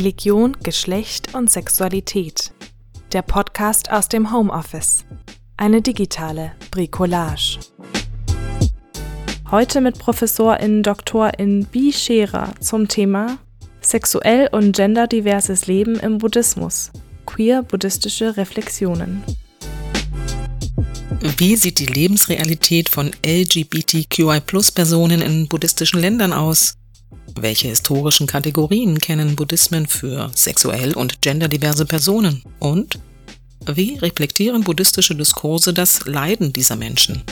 Religion, 0.00 0.56
Geschlecht 0.62 1.34
und 1.34 1.50
Sexualität. 1.50 2.54
Der 3.12 3.20
Podcast 3.20 3.92
aus 3.92 4.08
dem 4.08 4.32
Homeoffice. 4.32 5.04
Eine 5.58 5.82
digitale 5.82 6.52
Bricolage. 6.70 7.58
Heute 9.50 9.82
mit 9.82 9.98
Professorin 9.98 10.82
Dr. 10.82 11.30
Bi 11.70 11.92
Scherer 11.92 12.54
zum 12.60 12.88
Thema 12.88 13.36
Sexuell 13.82 14.48
und 14.52 14.74
genderdiverses 14.74 15.66
Leben 15.66 15.96
im 16.00 16.16
Buddhismus. 16.16 16.92
Queer-buddhistische 17.26 18.38
Reflexionen. 18.38 19.22
Wie 21.36 21.56
sieht 21.56 21.78
die 21.78 21.84
Lebensrealität 21.84 22.88
von 22.88 23.10
LGBTQI-Plus-Personen 23.26 25.20
in 25.20 25.46
buddhistischen 25.46 26.00
Ländern 26.00 26.32
aus? 26.32 26.79
Welche 27.38 27.68
historischen 27.68 28.26
Kategorien 28.26 28.98
kennen 28.98 29.36
Buddhismen 29.36 29.86
für 29.86 30.30
sexuell 30.34 30.94
und 30.94 31.22
genderdiverse 31.22 31.86
Personen? 31.86 32.42
Und 32.58 32.98
wie 33.66 33.96
reflektieren 33.96 34.62
buddhistische 34.64 35.14
Diskurse 35.14 35.72
das 35.72 36.06
Leiden 36.06 36.52
dieser 36.52 36.76
Menschen? 36.76 37.22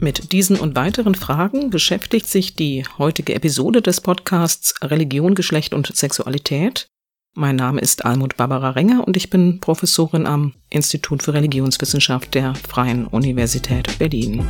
Mit 0.00 0.32
diesen 0.32 0.56
und 0.56 0.76
weiteren 0.76 1.14
Fragen 1.14 1.70
beschäftigt 1.70 2.26
sich 2.26 2.54
die 2.54 2.84
heutige 2.98 3.34
Episode 3.34 3.82
des 3.82 4.00
Podcasts 4.00 4.74
Religion, 4.82 5.34
Geschlecht 5.34 5.74
und 5.74 5.94
Sexualität. 5.94 6.86
Mein 7.34 7.56
Name 7.56 7.80
ist 7.80 8.04
Almut 8.04 8.36
Barbara 8.36 8.70
Renger 8.70 9.06
und 9.06 9.16
ich 9.16 9.30
bin 9.30 9.60
Professorin 9.60 10.26
am 10.26 10.54
Institut 10.70 11.22
für 11.22 11.34
Religionswissenschaft 11.34 12.34
der 12.34 12.54
Freien 12.54 13.06
Universität 13.06 13.98
Berlin. 13.98 14.44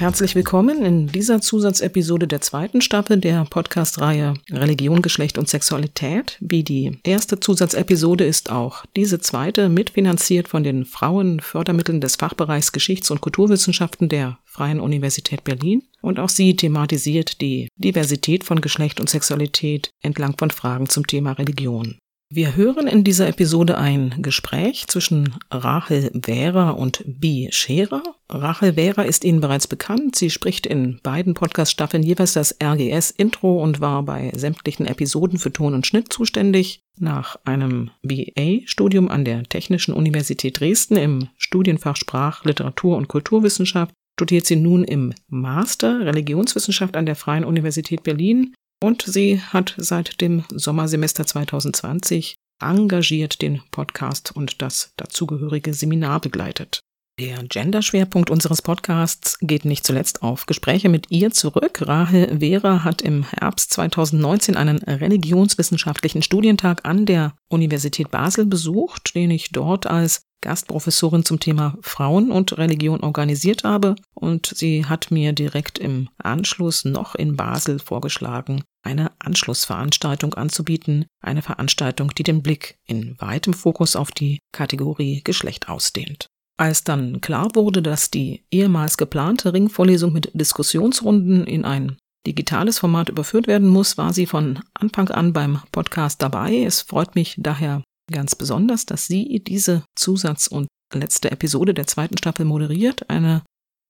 Herzlich 0.00 0.34
willkommen 0.34 0.82
in 0.82 1.08
dieser 1.08 1.42
Zusatzepisode 1.42 2.26
der 2.26 2.40
zweiten 2.40 2.80
Staffel 2.80 3.18
der 3.18 3.44
Podcast-Reihe 3.44 4.32
Religion, 4.50 5.02
Geschlecht 5.02 5.36
und 5.36 5.46
Sexualität. 5.46 6.38
Wie 6.40 6.64
die 6.64 6.98
erste 7.02 7.38
Zusatzepisode 7.38 8.24
ist 8.24 8.50
auch 8.50 8.86
diese 8.96 9.20
zweite 9.20 9.68
mitfinanziert 9.68 10.48
von 10.48 10.64
den 10.64 10.86
Frauenfördermitteln 10.86 12.00
des 12.00 12.16
Fachbereichs 12.16 12.72
Geschichts- 12.72 13.10
und 13.10 13.20
Kulturwissenschaften 13.20 14.08
der 14.08 14.38
Freien 14.46 14.80
Universität 14.80 15.44
Berlin. 15.44 15.82
Und 16.00 16.18
auch 16.18 16.30
sie 16.30 16.56
thematisiert 16.56 17.42
die 17.42 17.68
Diversität 17.76 18.44
von 18.44 18.62
Geschlecht 18.62 19.00
und 19.00 19.10
Sexualität 19.10 19.90
entlang 20.00 20.34
von 20.38 20.50
Fragen 20.50 20.88
zum 20.88 21.06
Thema 21.06 21.32
Religion. 21.32 21.98
Wir 22.32 22.54
hören 22.54 22.86
in 22.86 23.02
dieser 23.02 23.26
Episode 23.26 23.76
ein 23.76 24.14
Gespräch 24.22 24.86
zwischen 24.86 25.34
Rachel 25.50 26.12
Wehrer 26.14 26.78
und 26.78 27.02
Bi 27.04 27.48
Scherer. 27.50 28.04
Rachel 28.28 28.76
Wehrer 28.76 29.04
ist 29.04 29.24
Ihnen 29.24 29.40
bereits 29.40 29.66
bekannt. 29.66 30.14
Sie 30.14 30.30
spricht 30.30 30.64
in 30.64 31.00
beiden 31.02 31.34
Podcast-Staffeln 31.34 32.04
jeweils 32.04 32.34
das 32.34 32.56
RGS-Intro 32.62 33.60
und 33.60 33.80
war 33.80 34.04
bei 34.04 34.30
sämtlichen 34.36 34.86
Episoden 34.86 35.40
für 35.40 35.52
Ton 35.52 35.74
und 35.74 35.88
Schnitt 35.88 36.12
zuständig. 36.12 36.82
Nach 37.00 37.36
einem 37.44 37.90
BA-Studium 38.04 39.08
an 39.08 39.24
der 39.24 39.42
Technischen 39.42 39.92
Universität 39.92 40.60
Dresden 40.60 40.96
im 40.98 41.30
Studienfach 41.36 41.96
Sprach, 41.96 42.44
Literatur 42.44 42.96
und 42.96 43.08
Kulturwissenschaft 43.08 43.92
studiert 44.20 44.46
sie 44.46 44.56
nun 44.56 44.84
im 44.84 45.14
Master 45.28 46.06
Religionswissenschaft 46.06 46.94
an 46.94 47.06
der 47.06 47.16
Freien 47.16 47.42
Universität 47.42 48.04
Berlin 48.04 48.54
und 48.82 49.02
sie 49.02 49.40
hat 49.40 49.74
seit 49.76 50.20
dem 50.20 50.44
Sommersemester 50.50 51.26
2020 51.26 52.36
engagiert 52.60 53.42
den 53.42 53.62
Podcast 53.70 54.34
und 54.34 54.62
das 54.62 54.92
dazugehörige 54.96 55.74
Seminar 55.74 56.20
begleitet. 56.20 56.80
Der 57.18 57.42
Gender-Schwerpunkt 57.44 58.30
unseres 58.30 58.62
Podcasts 58.62 59.38
geht 59.40 59.66
nicht 59.66 59.84
zuletzt 59.84 60.22
auf 60.22 60.46
Gespräche 60.46 60.88
mit 60.88 61.10
ihr 61.10 61.30
zurück. 61.30 61.86
Rahel 61.86 62.38
Vera 62.40 62.82
hat 62.82 63.02
im 63.02 63.24
Herbst 63.24 63.74
2019 63.74 64.56
einen 64.56 64.78
religionswissenschaftlichen 64.78 66.22
Studientag 66.22 66.86
an 66.86 67.04
der 67.04 67.34
Universität 67.50 68.10
Basel 68.10 68.46
besucht, 68.46 69.14
den 69.14 69.30
ich 69.30 69.50
dort 69.50 69.86
als 69.86 70.22
Gastprofessorin 70.40 71.24
zum 71.24 71.40
Thema 71.40 71.76
Frauen 71.82 72.30
und 72.30 72.56
Religion 72.58 73.00
organisiert 73.00 73.64
habe. 73.64 73.96
Und 74.14 74.52
sie 74.54 74.86
hat 74.86 75.10
mir 75.10 75.32
direkt 75.32 75.78
im 75.78 76.08
Anschluss 76.18 76.84
noch 76.84 77.14
in 77.14 77.36
Basel 77.36 77.78
vorgeschlagen, 77.78 78.62
eine 78.82 79.12
Anschlussveranstaltung 79.18 80.34
anzubieten, 80.34 81.06
eine 81.20 81.42
Veranstaltung, 81.42 82.12
die 82.16 82.22
den 82.22 82.42
Blick 82.42 82.78
in 82.86 83.16
weitem 83.18 83.52
Fokus 83.52 83.96
auf 83.96 84.10
die 84.10 84.38
Kategorie 84.52 85.22
Geschlecht 85.24 85.68
ausdehnt. 85.68 86.26
Als 86.56 86.84
dann 86.84 87.20
klar 87.20 87.54
wurde, 87.54 87.80
dass 87.80 88.10
die 88.10 88.44
ehemals 88.50 88.98
geplante 88.98 89.54
Ringvorlesung 89.54 90.12
mit 90.12 90.30
Diskussionsrunden 90.34 91.46
in 91.46 91.64
ein 91.64 91.96
digitales 92.26 92.78
Format 92.78 93.08
überführt 93.08 93.46
werden 93.46 93.68
muss, 93.68 93.96
war 93.96 94.12
sie 94.12 94.26
von 94.26 94.60
Anfang 94.74 95.08
an 95.08 95.32
beim 95.32 95.60
Podcast 95.72 96.20
dabei. 96.20 96.56
Es 96.64 96.82
freut 96.82 97.14
mich 97.14 97.36
daher 97.38 97.82
ganz 98.10 98.34
besonders, 98.34 98.86
dass 98.86 99.06
sie 99.06 99.42
diese 99.46 99.84
Zusatz- 99.96 100.46
und 100.46 100.68
letzte 100.92 101.30
Episode 101.30 101.74
der 101.74 101.86
zweiten 101.86 102.18
Staffel 102.18 102.44
moderiert. 102.44 103.08
Eine 103.08 103.42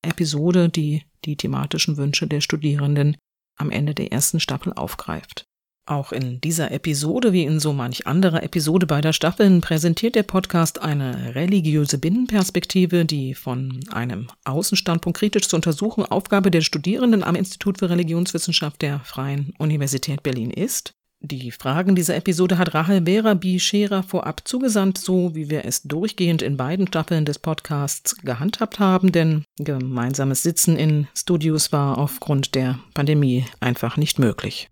Episode, 0.02 0.68
die 0.68 1.04
die 1.24 1.36
thematischen 1.36 1.96
Wünsche 1.96 2.26
der 2.26 2.40
Studierenden 2.40 3.16
am 3.58 3.70
Ende 3.70 3.94
der 3.94 4.12
ersten 4.12 4.40
Staffel 4.40 4.72
aufgreift. 4.72 5.44
Auch 5.86 6.12
in 6.12 6.40
dieser 6.40 6.70
Episode, 6.70 7.32
wie 7.32 7.42
in 7.42 7.58
so 7.58 7.72
manch 7.72 8.06
anderer 8.06 8.42
Episode 8.42 8.86
beider 8.86 9.12
Staffeln, 9.12 9.60
präsentiert 9.60 10.14
der 10.14 10.22
Podcast 10.22 10.80
eine 10.80 11.34
religiöse 11.34 11.98
Binnenperspektive, 11.98 13.04
die 13.04 13.34
von 13.34 13.80
einem 13.90 14.28
Außenstandpunkt 14.44 15.18
kritisch 15.18 15.48
zu 15.48 15.56
untersuchen 15.56 16.04
Aufgabe 16.04 16.50
der 16.50 16.60
Studierenden 16.60 17.24
am 17.24 17.34
Institut 17.34 17.78
für 17.78 17.90
Religionswissenschaft 17.90 18.82
der 18.82 19.00
Freien 19.00 19.52
Universität 19.58 20.22
Berlin 20.22 20.50
ist. 20.50 20.92
Die 21.22 21.50
Fragen 21.50 21.94
dieser 21.94 22.16
Episode 22.16 22.56
hat 22.56 22.72
Rahel 22.72 23.02
Vera 23.04 23.34
Bischera 23.34 24.00
vorab 24.02 24.48
zugesandt, 24.48 24.96
so 24.96 25.34
wie 25.34 25.50
wir 25.50 25.66
es 25.66 25.82
durchgehend 25.82 26.40
in 26.40 26.56
beiden 26.56 26.86
Staffeln 26.86 27.26
des 27.26 27.38
Podcasts 27.38 28.16
gehandhabt 28.16 28.78
haben, 28.78 29.12
denn 29.12 29.44
gemeinsames 29.58 30.42
Sitzen 30.42 30.76
in 30.76 31.08
Studios 31.14 31.72
war 31.72 31.98
aufgrund 31.98 32.54
der 32.54 32.78
Pandemie 32.94 33.44
einfach 33.60 33.98
nicht 33.98 34.18
möglich. 34.18 34.70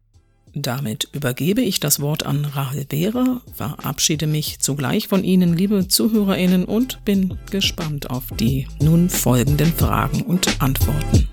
Damit 0.55 1.11
übergebe 1.13 1.61
ich 1.61 1.81
das 1.81 2.01
Wort 2.01 2.25
an 2.25 2.47
Rahel 2.47 2.87
Vera, 2.89 3.43
verabschiede 3.53 4.27
mich 4.27 4.59
zugleich 4.59 5.07
von 5.07 5.25
Ihnen, 5.25 5.55
liebe 5.55 5.87
ZuhörerInnen, 5.87 6.65
und 6.65 7.05
bin 7.05 7.37
gespannt 7.51 8.09
auf 8.09 8.25
die 8.41 8.67
nun 8.81 9.11
folgenden 9.11 9.71
Fragen 9.75 10.23
und 10.23 10.63
Antworten. 10.63 11.29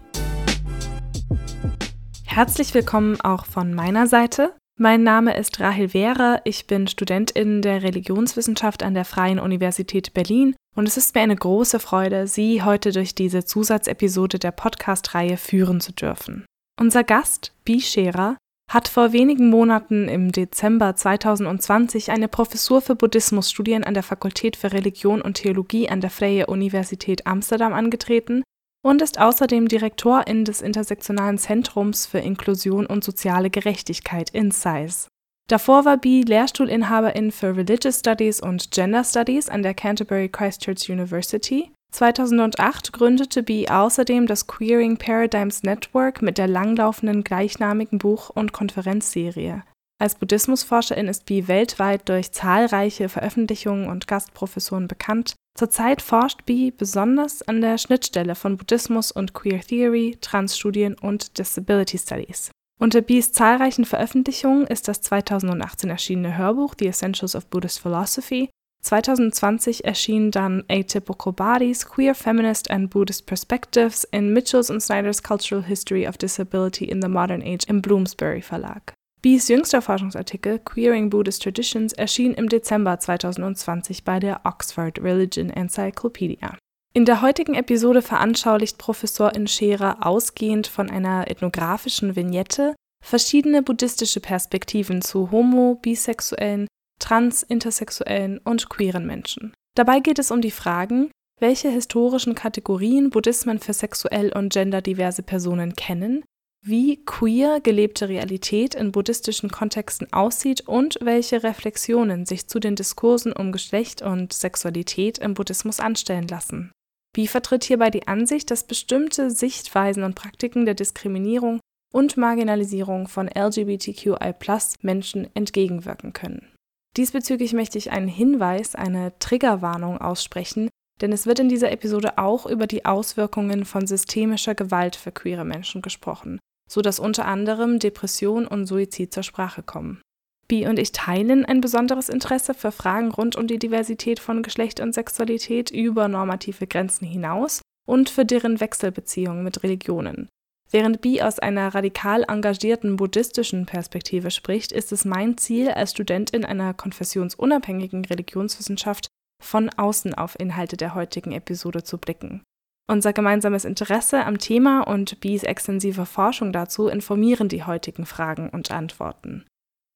Herzlich 2.26 2.74
willkommen 2.74 3.22
auch 3.22 3.46
von 3.46 3.74
meiner 3.74 4.08
Seite. 4.08 4.54
Mein 4.78 5.04
Name 5.04 5.38
ist 5.38 5.62
Rahel 5.62 5.94
Wehrer, 5.94 6.42
ich 6.44 6.68
bin 6.68 6.88
Studentin 6.88 7.62
der 7.62 7.82
Religionswissenschaft 7.82 8.84
an 8.84 8.94
der 8.94 9.06
Freien 9.06 9.40
Universität 9.40 10.14
Berlin 10.14 10.54
und 10.76 10.86
es 10.86 10.98
ist 10.98 11.16
mir 11.16 11.22
eine 11.22 11.38
große 11.38 11.80
Freude, 11.80 12.28
Sie 12.28 12.62
heute 12.62 12.92
durch 12.92 13.16
diese 13.16 13.46
Zusatzepisode 13.46 14.38
der 14.38 14.52
Podcast-Reihe 14.52 15.38
führen 15.38 15.80
zu 15.80 15.94
dürfen. 15.94 16.46
Unser 16.78 17.06
Gast, 17.06 17.54
Bi 17.64 17.80
Scherer, 17.80 18.36
hat 18.70 18.90
vor 18.90 19.14
wenigen 19.14 19.50
Monaten 19.50 20.10
im 20.10 20.34
Dezember 20.34 20.94
2020 20.94 22.12
eine 22.12 22.28
Professur 22.28 22.82
für 22.82 22.96
Buddhismusstudien 22.96 23.86
an 23.86 23.94
der 23.94 24.04
Fakultät 24.04 24.58
für 24.58 24.74
Religion 24.74 25.22
und 25.22 25.36
Theologie 25.36 25.88
an 25.88 26.02
der 26.02 26.10
Freie 26.10 26.48
Universität 26.48 27.26
Amsterdam 27.26 27.72
angetreten 27.72 28.44
und 28.86 29.02
ist 29.02 29.20
außerdem 29.20 29.68
Direktorin 29.68 30.46
des 30.46 30.62
Intersektionalen 30.62 31.40
Zentrums 31.40 32.06
für 32.06 32.20
Inklusion 32.20 32.86
und 32.86 33.04
soziale 33.04 33.50
Gerechtigkeit 33.50 34.30
in 34.30 34.52
SAIS. 34.52 35.08
Davor 35.50 35.86
war 35.86 35.98
Bee 35.98 36.22
Lehrstuhlinhaberin 36.22 37.32
für 37.32 37.58
Religious 37.58 38.02
Studies 38.02 38.40
und 38.40 38.70
Gender 38.70 39.04
Studies 39.04 39.50
an 39.50 39.64
der 39.64 39.74
Canterbury 39.74 40.30
Christchurch 40.30 40.88
University. 40.88 41.72
2008 41.94 42.94
gründete 42.94 43.42
Bee 43.42 43.68
außerdem 43.68 44.28
das 44.28 44.46
Queering 44.46 44.98
Paradigms 44.98 45.64
Network 45.64 46.22
mit 46.22 46.38
der 46.38 46.48
langlaufenden 46.48 47.24
gleichnamigen 47.24 47.98
Buch- 47.98 48.30
und 48.30 48.54
Konferenzserie. 48.54 49.64
Als 50.00 50.14
Buddhismusforscherin 50.14 51.08
ist 51.08 51.26
Bee 51.26 51.48
weltweit 51.48 52.08
durch 52.08 52.32
zahlreiche 52.34 53.10
Veröffentlichungen 53.10 53.90
und 53.90 54.08
Gastprofessuren 54.08 54.88
bekannt 54.88 55.34
Zurzeit 55.56 56.02
forscht 56.02 56.46
Bee 56.46 56.72
besonders 56.72 57.42
an 57.42 57.62
der 57.62 57.78
Schnittstelle 57.78 58.36
von 58.36 58.58
Buddhismus 58.58 59.12
und 59.12 59.34
Queer 59.34 59.62
Theory, 59.62 60.18
Transstudien 60.20 60.96
und 60.96 61.38
Disability 61.38 61.98
Studies. 61.98 62.52
Unter 62.78 63.02
Bees 63.02 63.32
zahlreichen 63.32 63.86
Veröffentlichungen 63.86 64.68
ist 64.68 64.90
das 64.90 65.02
2018 65.02 65.90
erschienene 65.90 66.38
Hörbuch 66.38 66.76
The 66.78 66.88
Essentials 66.88 67.36
of 67.36 67.48
Buddhist 67.48 67.80
Philosophy, 67.80 68.50
2020 68.86 69.84
erschien 69.84 70.30
dann 70.30 70.64
Atypical 70.70 71.34
Bodies, 71.34 71.88
Queer 71.88 72.14
Feminist 72.14 72.70
and 72.70 72.92
Buddhist 72.92 73.26
Perspectives 73.26 74.04
in 74.12 74.32
Mitchells 74.32 74.70
and 74.70 74.82
Snyder's 74.82 75.24
Cultural 75.24 75.64
History 75.64 76.08
of 76.08 76.18
Disability 76.18 76.86
in 76.86 77.02
the 77.02 77.08
Modern 77.08 77.42
Age 77.42 77.66
im 77.68 77.82
Bloomsbury 77.82 78.44
Verlag. 78.44 78.94
Bees 79.26 79.48
jüngster 79.48 79.82
Forschungsartikel 79.82 80.60
Queering 80.60 81.10
Buddhist 81.10 81.42
Traditions 81.42 81.94
erschien 81.94 82.36
im 82.36 82.48
Dezember 82.48 83.00
2020 83.00 84.04
bei 84.04 84.20
der 84.20 84.42
Oxford 84.44 85.02
Religion 85.02 85.50
Encyclopedia. 85.50 86.56
In 86.94 87.06
der 87.06 87.24
heutigen 87.24 87.56
Episode 87.56 88.04
veranschaulicht 88.04 88.78
Professorin 88.78 89.48
Scherer 89.48 90.06
ausgehend 90.06 90.68
von 90.68 90.92
einer 90.92 91.28
ethnografischen 91.28 92.16
Vignette 92.16 92.76
verschiedene 93.04 93.64
buddhistische 93.64 94.20
Perspektiven 94.20 95.02
zu 95.02 95.32
homo-, 95.32 95.80
bisexuellen, 95.82 96.68
trans-, 97.00 97.42
intersexuellen 97.42 98.38
und 98.38 98.70
queeren 98.70 99.08
Menschen. 99.08 99.56
Dabei 99.76 100.02
geht 100.02 100.20
es 100.20 100.30
um 100.30 100.42
die 100.42 100.52
Fragen, 100.52 101.10
welche 101.40 101.70
historischen 101.70 102.36
Kategorien 102.36 103.10
Buddhismen 103.10 103.58
für 103.58 103.74
sexuell 103.74 104.32
und 104.32 104.54
genderdiverse 104.54 105.24
Personen 105.24 105.74
kennen, 105.74 106.24
wie 106.68 107.06
queer 107.06 107.62
gelebte 107.62 108.10
Realität 108.10 108.74
in 108.74 108.92
buddhistischen 108.92 109.52
Kontexten 109.52 110.12
aussieht 110.12 110.62
und 110.62 110.98
welche 111.00 111.44
Reflexionen 111.44 112.26
sich 112.26 112.48
zu 112.48 112.60
den 112.60 112.76
Diskursen 112.76 113.34
um 113.34 113.52
Geschlecht 113.52 114.02
und 114.02 114.34
Sexualität 114.34 115.20
im 115.20 115.36
Buddhismus 115.36 115.80
anstellen 115.80 116.28
lassen. 116.28 116.72
Wie 117.16 117.28
vertritt 117.28 117.66
hierbei 117.66 117.92
die 117.92 118.08
Ansicht, 118.08 118.50
dass 118.50 118.66
bestimmte 118.66 119.30
Sichtweisen 119.30 120.04
und 120.04 120.16
Praktiken 120.16 120.66
der 120.66 120.74
Diskriminierung 120.74 121.60
und 121.94 122.18
Marginalisierung 122.18 123.08
von 123.08 123.30
LGBTQI-Menschen 123.30 125.30
entgegenwirken 125.36 126.14
können. 126.14 126.52
Diesbezüglich 126.98 127.54
möchte 127.54 127.78
ich 127.78 127.92
einen 127.92 128.08
Hinweis, 128.08 128.74
eine 128.74 129.14
Triggerwarnung 129.20 130.00
aussprechen, 130.00 130.70
denn 131.00 131.12
es 131.12 131.28
wird 131.28 131.40
in 131.40 131.50
dieser 131.50 131.72
Episode 131.72 132.18
auch 132.18 132.48
über 132.48 132.66
die 132.66 132.86
Auswirkungen 132.86 133.66
von 133.66 133.86
systemischer 133.86 134.56
Gewalt 134.56 134.96
für 134.96 135.12
queere 135.12 135.46
Menschen 135.46 135.84
gesprochen, 135.84 136.40
so 136.70 136.82
dass 136.82 137.00
unter 137.00 137.26
anderem 137.26 137.80
Depression 137.80 138.48
und 138.48 138.66
Suizid 138.66 139.14
zur 139.14 139.24
Sprache 139.24 139.64
kommen. 139.64 140.02
Bi 140.48 140.68
und 140.68 140.78
ich 140.78 140.92
teilen 140.92 141.44
ein 141.44 141.62
besonderes 141.62 142.10
Interesse 142.10 142.54
für 142.54 142.72
Fragen 142.72 143.12
rund 143.12 143.36
um 143.36 143.48
die 143.48 143.58
Diversität 143.58 144.20
von 144.20 144.44
Geschlecht 144.44 144.80
und 144.80 144.94
Sexualität 144.94 145.72
über 145.72 146.08
normative 146.08 146.68
Grenzen 146.68 147.06
hinaus 147.06 147.62
und 147.88 148.10
für 148.10 148.26
deren 148.26 148.60
Wechselbeziehungen 148.60 149.44
mit 149.44 149.64
Religionen. 149.64 150.30
Während 150.72 151.02
Bi 151.02 151.22
aus 151.22 151.40
einer 151.40 151.74
radikal 151.74 152.26
engagierten 152.28 152.96
buddhistischen 152.96 153.66
Perspektive 153.66 154.32
spricht, 154.32 154.72
ist 154.72 154.92
es 154.92 155.06
mein 155.06 155.38
Ziel, 155.38 155.70
als 155.70 155.92
Studentin 155.92 156.44
einer 156.44 156.74
konfessionsunabhängigen 156.74 158.06
Religionswissenschaft 158.06 159.08
von 159.44 159.70
außen 159.70 160.14
auf 160.16 160.40
Inhalte 160.40 160.78
der 160.78 160.96
heutigen 160.96 161.32
Episode 161.32 161.84
zu 161.84 161.98
blicken. 161.98 162.44
Unser 162.88 163.14
gemeinsames 163.14 163.66
Interesse 163.66 164.26
am 164.26 164.38
Thema 164.38 164.82
und 164.82 165.20
Bis 165.20 165.44
extensive 165.44 166.06
Forschung 166.06 166.54
dazu 166.54 166.88
informieren 166.88 167.50
die 167.50 167.64
heutigen 167.64 168.06
Fragen 168.06 168.50
und 168.50 168.70
Antworten. 168.70 169.46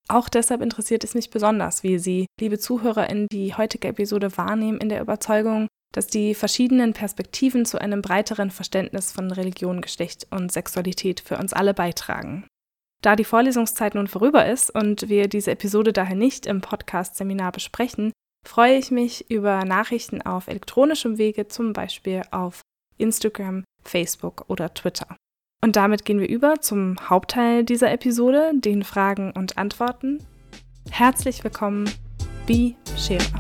Auch 0.08 0.28
deshalb 0.28 0.62
interessiert 0.62 1.04
es 1.04 1.14
mich 1.14 1.30
besonders, 1.30 1.84
wie 1.84 2.00
Sie, 2.00 2.26
liebe 2.40 2.58
ZuhörerInnen, 2.58 3.28
die 3.32 3.54
heutige 3.54 3.90
Episode 3.90 4.36
wahrnehmen 4.38 4.80
in 4.80 4.90
der 4.90 5.02
Überzeugung, 5.02 5.68
dass 5.94 6.08
die 6.08 6.34
verschiedenen 6.34 6.94
Perspektiven 6.94 7.64
zu 7.64 7.80
einem 7.80 8.02
breiteren 8.02 8.50
Verständnis 8.50 9.12
von 9.12 9.32
Religion, 9.32 9.82
Geschlecht 9.82 10.26
und 10.32 10.52
Sexualität 10.52 11.20
für 11.20 11.38
uns 11.38 11.54
alle 11.54 11.76
beitragen. 11.76 12.48
Da 13.04 13.16
die 13.16 13.24
Vorlesungszeit 13.24 13.94
nun 13.94 14.08
vorüber 14.08 14.48
ist 14.48 14.72
und 14.72 15.10
wir 15.10 15.28
diese 15.28 15.52
Episode 15.52 15.94
daher 15.94 16.16
nicht 16.16 16.48
im 16.48 16.62
Podcast-Seminar 16.62 17.52
besprechen, 17.52 18.12
freue 18.46 18.78
ich 18.78 18.90
mich 18.90 19.30
über 19.30 19.64
Nachrichten 19.64 20.24
auf 20.24 20.48
elektronischem 20.48 21.20
Wege, 21.20 21.48
zum 21.48 21.74
Beispiel 21.74 22.24
auf 22.32 22.62
Instagram, 23.00 23.63
Facebook 23.84 24.46
oder 24.48 24.74
Twitter. 24.74 25.07
Und 25.62 25.75
damit 25.75 26.06
gehen 26.06 26.19
wir 26.19 26.30
über 26.30 26.62
zum 26.62 26.96
Hauptteil 27.10 27.63
dieser 27.63 27.92
Episode, 27.92 28.51
den 28.54 28.84
Fragen 28.84 29.31
und 29.31 29.57
Antworten. 29.57 30.24
Herzlich 30.90 31.44
willkommen, 31.44 31.90
Bi 32.46 32.75
Scherer. 32.98 33.40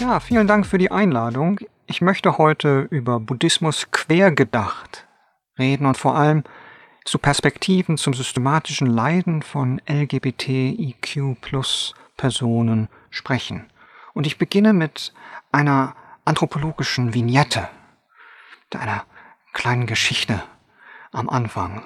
Ja, 0.00 0.18
vielen 0.18 0.46
Dank 0.46 0.66
für 0.66 0.78
die 0.78 0.90
Einladung. 0.90 1.60
Ich 1.86 2.00
möchte 2.00 2.38
heute 2.38 2.88
über 2.90 3.20
Buddhismus 3.20 3.90
quergedacht 3.90 5.06
reden 5.58 5.86
und 5.86 5.96
vor 5.96 6.16
allem 6.16 6.44
zu 7.04 7.18
Perspektiven 7.18 7.96
zum 7.96 8.14
systematischen 8.14 8.86
Leiden 8.86 9.42
von 9.42 9.80
LGBTIQ 9.88 11.36
Personen 12.16 12.88
sprechen. 13.10 13.66
Und 14.14 14.26
ich 14.26 14.38
beginne 14.38 14.72
mit 14.72 15.12
einer 15.52 15.94
anthropologischen 16.24 17.14
Vignette, 17.14 17.68
einer 18.74 19.04
kleinen 19.52 19.86
Geschichte 19.86 20.42
am 21.12 21.28
Anfang. 21.28 21.82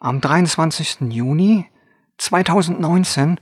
Am 0.00 0.20
23. 0.20 1.12
Juni 1.12 1.66
2019 2.18 3.40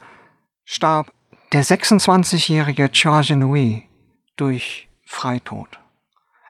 starb 0.65 1.12
der 1.53 1.65
26-jährige 1.65 2.91
Cha 2.93 3.23
Genui 3.23 3.89
durch 4.37 4.89
Freitod. 5.05 5.79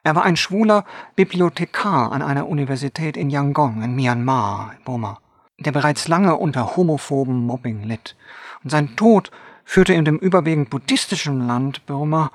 Er 0.04 0.14
war 0.16 0.24
ein 0.24 0.36
schwuler 0.36 0.84
Bibliothekar 1.14 2.12
an 2.12 2.22
einer 2.22 2.48
Universität 2.48 3.16
in 3.16 3.30
Yangon 3.30 3.82
in 3.82 3.94
Myanmar, 3.94 4.74
Burma, 4.84 5.20
der 5.58 5.72
bereits 5.72 6.08
lange 6.08 6.36
unter 6.36 6.76
homophoben 6.76 7.46
Mobbing 7.46 7.84
litt. 7.84 8.16
Und 8.64 8.70
sein 8.70 8.96
Tod 8.96 9.30
führte 9.64 9.94
in 9.94 10.04
dem 10.04 10.18
überwiegend 10.18 10.70
buddhistischen 10.70 11.46
Land 11.46 11.86
Burma 11.86 12.32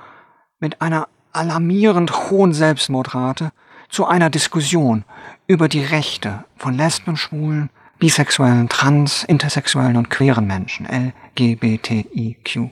mit 0.60 0.82
einer 0.82 1.10
alarmierend 1.38 2.30
hohen 2.30 2.54
Selbstmordrate 2.54 3.52
zu 3.90 4.06
einer 4.06 4.30
Diskussion 4.30 5.06
über 5.46 5.70
die 5.70 5.84
Rechte 5.84 6.44
von 6.58 6.74
Lesben, 6.74 7.16
Schwulen, 7.16 7.70
bisexuellen, 8.00 8.70
trans, 8.70 9.24
intersexuellen 9.24 9.98
und 9.98 10.10
queeren 10.10 10.48
Menschen, 10.48 10.88
LGBTIQ+. 10.88 12.72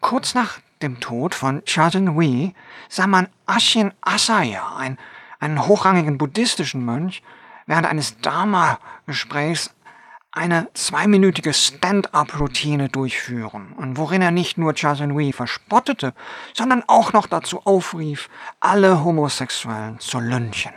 Kurz 0.00 0.34
nach 0.34 0.60
dem 0.80 1.00
Tod 1.00 1.34
von 1.34 1.64
Chaden 1.64 2.16
Wei 2.16 2.54
sah 2.88 3.06
man 3.06 3.28
Ashin 3.46 3.92
Asaya, 4.00 4.76
ein, 4.76 4.98
einen 5.38 5.66
hochrangigen 5.66 6.18
buddhistischen 6.18 6.84
Mönch, 6.84 7.22
während 7.66 7.86
eines 7.86 8.18
Dharma-Gesprächs 8.20 9.74
eine 10.32 10.68
zweiminütige 10.72 11.52
Stand-up-Routine 11.52 12.88
durchführen, 12.88 13.72
und 13.76 13.98
worin 13.98 14.22
er 14.22 14.30
nicht 14.30 14.56
nur 14.56 14.74
Chazen 14.74 15.16
Wei 15.16 15.32
verspottete, 15.32 16.14
sondern 16.54 16.82
auch 16.86 17.12
noch 17.12 17.26
dazu 17.26 17.60
aufrief, 17.64 18.30
alle 18.58 19.04
Homosexuellen 19.04 20.00
zu 20.00 20.18
lynchen. 20.18 20.72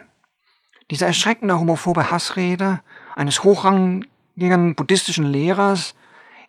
Diese 0.92 1.06
erschreckende 1.06 1.58
homophobe 1.58 2.12
Hassrede 2.12 2.82
eines 3.16 3.44
hochrangigen 3.44 4.76
buddhistischen 4.76 5.26
Lehrers 5.26 5.96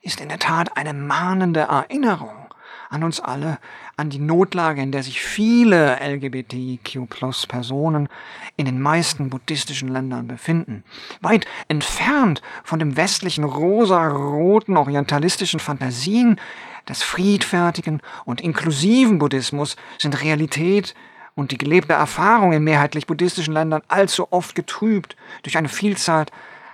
ist 0.03 0.21
in 0.21 0.29
der 0.29 0.41
Tat 0.41 0.77
eine 0.77 0.93
mahnende 0.93 1.61
Erinnerung 1.61 2.46
an 2.91 3.05
uns 3.05 3.21
alle, 3.21 3.59
an 3.97 4.11
die 4.11 4.19
Notlage, 4.19 4.83
in 4.83 4.93
der 4.93 5.03
sich 5.03 5.21
viele 5.21 5.99
LGBTQ-Plus-Personen 6.01 8.09
in 8.57 8.67
den 8.67 8.81
meisten 8.81 9.31
buddhistischen 9.31 9.89
Ländern 9.89 10.27
befinden. 10.27 10.85
Weit 11.21 11.47
entfernt 11.69 12.43
von 12.65 12.79
dem 12.79 12.97
westlichen 12.97 13.45
rosa-roten 13.45 14.77
orientalistischen 14.77 15.61
Fantasien 15.61 16.41
des 16.89 17.03
friedfertigen 17.03 18.01
und 18.25 18.41
inklusiven 18.41 19.19
Buddhismus 19.19 19.77
sind 19.99 20.23
Realität 20.23 20.95
und 21.35 21.51
die 21.51 21.59
gelebte 21.59 21.93
Erfahrung 21.93 22.53
in 22.53 22.65
mehrheitlich 22.65 23.07
buddhistischen 23.07 23.53
Ländern 23.53 23.83
allzu 23.89 24.33
oft 24.33 24.55
getrübt 24.55 25.17
durch 25.43 25.59
eine 25.59 25.69
Vielzahl 25.69 26.27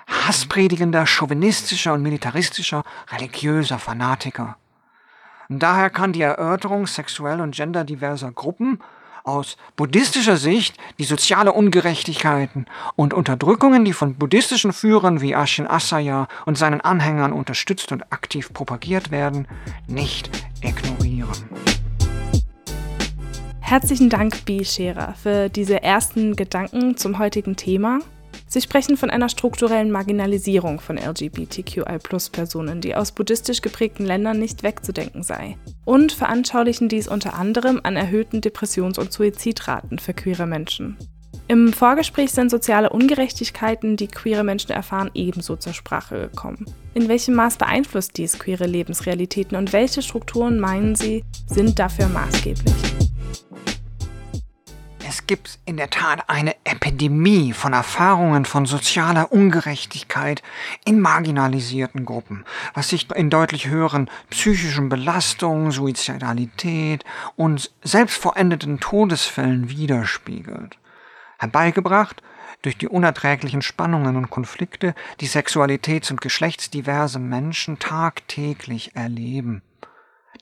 hasspredigender, 0.06 1.06
chauvinistischer 1.06 1.92
und 1.92 2.02
militaristischer 2.02 2.84
religiöser 3.10 3.78
Fanatiker. 3.78 4.56
Daher 5.48 5.90
kann 5.90 6.12
die 6.12 6.22
Erörterung 6.22 6.86
sexuell 6.86 7.40
und 7.40 7.54
genderdiverser 7.54 8.32
Gruppen 8.32 8.80
aus 9.24 9.56
buddhistischer 9.76 10.36
Sicht 10.36 10.76
die 10.98 11.04
soziale 11.04 11.52
Ungerechtigkeiten 11.52 12.66
und 12.96 13.14
Unterdrückungen, 13.14 13.84
die 13.84 13.92
von 13.92 14.14
buddhistischen 14.14 14.72
Führern 14.72 15.20
wie 15.20 15.34
Ashin 15.34 15.66
Asaya 15.66 16.28
und 16.46 16.58
seinen 16.58 16.80
Anhängern 16.80 17.32
unterstützt 17.32 17.92
und 17.92 18.12
aktiv 18.12 18.52
propagiert 18.52 19.10
werden, 19.10 19.46
nicht 19.86 20.30
ignorieren. 20.60 21.48
Herzlichen 23.60 24.10
Dank, 24.10 24.44
Bi 24.44 24.64
Scherer, 24.64 25.14
für 25.14 25.48
diese 25.48 25.82
ersten 25.82 26.36
Gedanken 26.36 26.96
zum 26.96 27.18
heutigen 27.18 27.56
Thema 27.56 28.00
Sie 28.48 28.60
sprechen 28.60 28.96
von 28.96 29.10
einer 29.10 29.28
strukturellen 29.28 29.90
Marginalisierung 29.90 30.80
von 30.80 30.98
LGBTQI-Personen, 30.98 32.80
die 32.80 32.94
aus 32.94 33.12
buddhistisch 33.12 33.62
geprägten 33.62 34.04
Ländern 34.04 34.38
nicht 34.38 34.62
wegzudenken 34.62 35.22
sei, 35.22 35.56
und 35.84 36.12
veranschaulichen 36.12 36.88
dies 36.88 37.08
unter 37.08 37.34
anderem 37.34 37.80
an 37.82 37.96
erhöhten 37.96 38.40
Depressions- 38.40 38.98
und 38.98 39.12
Suizidraten 39.12 39.98
für 39.98 40.14
queere 40.14 40.46
Menschen. 40.46 40.96
Im 41.48 41.72
Vorgespräch 41.72 42.30
sind 42.32 42.50
soziale 42.50 42.90
Ungerechtigkeiten, 42.90 43.96
die 43.96 44.06
queere 44.06 44.44
Menschen 44.44 44.70
erfahren, 44.70 45.10
ebenso 45.12 45.56
zur 45.56 45.72
Sprache 45.74 46.30
gekommen. 46.30 46.66
In 46.94 47.08
welchem 47.08 47.34
Maß 47.34 47.56
beeinflusst 47.56 48.16
dies 48.16 48.38
queere 48.38 48.66
Lebensrealitäten 48.66 49.56
und 49.56 49.72
welche 49.72 50.02
Strukturen 50.02 50.60
meinen 50.60 50.94
Sie 50.94 51.24
sind 51.46 51.78
dafür 51.78 52.08
maßgeblich? 52.08 52.72
Es 55.32 55.38
gibt 55.38 55.58
in 55.64 55.78
der 55.78 55.88
Tat 55.88 56.28
eine 56.28 56.54
Epidemie 56.64 57.54
von 57.54 57.72
Erfahrungen 57.72 58.44
von 58.44 58.66
sozialer 58.66 59.32
Ungerechtigkeit 59.32 60.42
in 60.84 61.00
marginalisierten 61.00 62.04
Gruppen, 62.04 62.44
was 62.74 62.90
sich 62.90 63.10
in 63.12 63.30
deutlich 63.30 63.66
höheren 63.66 64.10
psychischen 64.28 64.90
Belastungen, 64.90 65.70
Suizidalität 65.70 67.06
und 67.34 67.72
selbstverendeten 67.82 68.78
Todesfällen 68.78 69.70
widerspiegelt. 69.70 70.76
Herbeigebracht 71.38 72.22
durch 72.60 72.76
die 72.76 72.88
unerträglichen 72.88 73.62
Spannungen 73.62 74.16
und 74.16 74.28
Konflikte, 74.28 74.94
die 75.20 75.28
sexualitäts- 75.28 76.10
und 76.10 76.20
geschlechtsdiverse 76.20 77.18
Menschen 77.18 77.78
tagtäglich 77.78 78.96
erleben. 78.96 79.62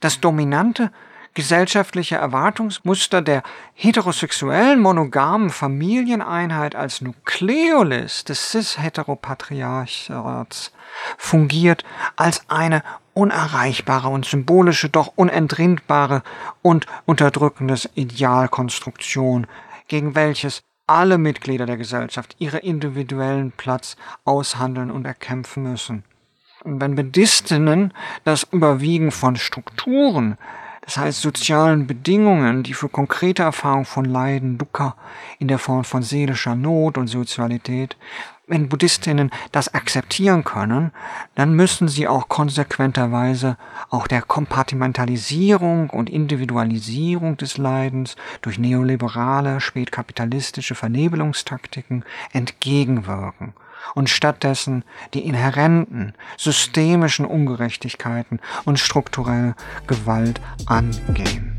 Das 0.00 0.20
dominante 0.20 0.90
gesellschaftliche 1.34 2.16
Erwartungsmuster 2.16 3.22
der 3.22 3.44
heterosexuellen 3.75 4.80
monogamen 4.80 5.50
Familieneinheit 5.50 6.75
als 6.75 7.00
Nukleolis 7.00 8.25
des 8.25 8.50
cis-heteropatriarchats 8.50 10.72
fungiert 11.16 11.84
als 12.16 12.42
eine 12.49 12.82
unerreichbare 13.14 14.08
und 14.08 14.25
symbolische, 14.25 14.88
doch 14.88 15.12
unentrinnbare 15.16 16.22
und 16.62 16.87
unterdrückendes 17.06 17.88
Idealkonstruktion, 17.94 19.46
gegen 19.88 20.14
welches 20.14 20.62
alle 20.87 21.18
Mitglieder 21.18 21.66
der 21.66 21.76
Gesellschaft 21.76 22.37
ihre 22.38 22.58
individuellen 22.58 23.52
Platz 23.52 23.96
aushandeln 24.25 24.90
und 24.90 25.04
erkämpfen 25.04 25.62
müssen. 25.62 26.04
Und 26.64 26.80
wenn 26.80 26.94
Buddhistinnen 26.94 27.94
das 28.25 28.46
Überwiegen 28.50 29.12
von 29.12 29.37
Strukturen, 29.37 30.37
das 30.82 30.96
heißt 30.96 31.20
sozialen 31.20 31.87
Bedingungen, 31.87 32.62
die 32.62 32.75
für 32.75 32.88
konkrete 32.88 33.42
Erfahrung 33.42 33.84
von 33.84 34.04
Leiden, 34.04 34.58
Dukkha 34.58 34.96
in 35.38 35.49
der 35.49 35.58
Form 35.58 35.84
von 35.84 36.02
seelischer 36.02 36.54
Not 36.54 36.99
und 36.99 37.06
Sozialität, 37.06 37.96
wenn 38.46 38.68
Buddhistinnen 38.68 39.30
das 39.52 39.75
akzeptieren 39.75 40.42
können, 40.42 40.90
dann 41.37 41.54
müssen 41.54 41.87
sie 41.87 42.08
auch 42.08 42.28
konsequenterweise 42.28 43.56
auch 43.90 44.08
der 44.08 44.22
Kompartimentalisierung 44.22 45.88
und 45.90 46.10
Individualisierung 46.10 47.37
des 47.37 47.58
Leidens 47.58 48.16
durch 48.42 48.58
neoliberale, 48.58 49.60
spätkapitalistische 49.60 50.75
Vernebelungstaktiken 50.75 52.04
entgegenwirken 52.32 53.54
und 53.94 54.08
stattdessen 54.08 54.84
die 55.14 55.20
inhärenten 55.26 56.14
systemischen 56.37 57.26
Ungerechtigkeiten 57.26 58.40
und 58.64 58.78
strukturelle 58.78 59.54
Gewalt 59.87 60.40
angehen. 60.66 61.56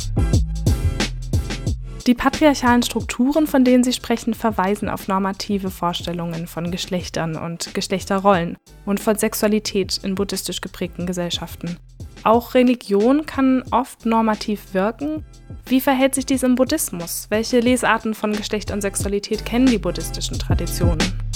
Die 2.07 2.15
patriarchalen 2.15 2.81
Strukturen, 2.81 3.45
von 3.45 3.63
denen 3.63 3.83
Sie 3.83 3.93
sprechen, 3.93 4.33
verweisen 4.33 4.89
auf 4.89 5.07
normative 5.07 5.69
Vorstellungen 5.69 6.47
von 6.47 6.71
Geschlechtern 6.71 7.35
und 7.35 7.75
Geschlechterrollen 7.75 8.57
und 8.85 8.99
von 8.99 9.17
Sexualität 9.17 9.99
in 10.03 10.15
buddhistisch 10.15 10.61
geprägten 10.61 11.05
Gesellschaften. 11.05 11.77
Auch 12.23 12.55
Religion 12.55 13.25
kann 13.25 13.63
oft 13.71 14.05
normativ 14.05 14.73
wirken. 14.73 15.23
Wie 15.65 15.81
verhält 15.81 16.15
sich 16.15 16.25
dies 16.25 16.43
im 16.43 16.55
Buddhismus? 16.55 17.27
Welche 17.29 17.59
Lesarten 17.59 18.15
von 18.15 18.33
Geschlecht 18.33 18.71
und 18.71 18.81
Sexualität 18.81 19.45
kennen 19.45 19.67
die 19.67 19.77
buddhistischen 19.77 20.39
Traditionen? 20.39 21.30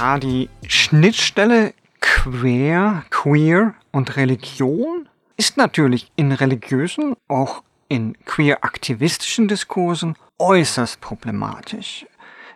Ja, 0.00 0.18
die 0.18 0.48
Schnittstelle 0.66 1.74
queer, 2.00 3.04
queer 3.10 3.74
und 3.92 4.16
Religion 4.16 5.06
ist 5.36 5.58
natürlich 5.58 6.10
in 6.16 6.32
religiösen, 6.32 7.16
auch 7.28 7.62
in 7.88 8.16
queer-aktivistischen 8.24 9.46
Diskursen 9.46 10.16
äußerst 10.38 11.02
problematisch. 11.02 12.06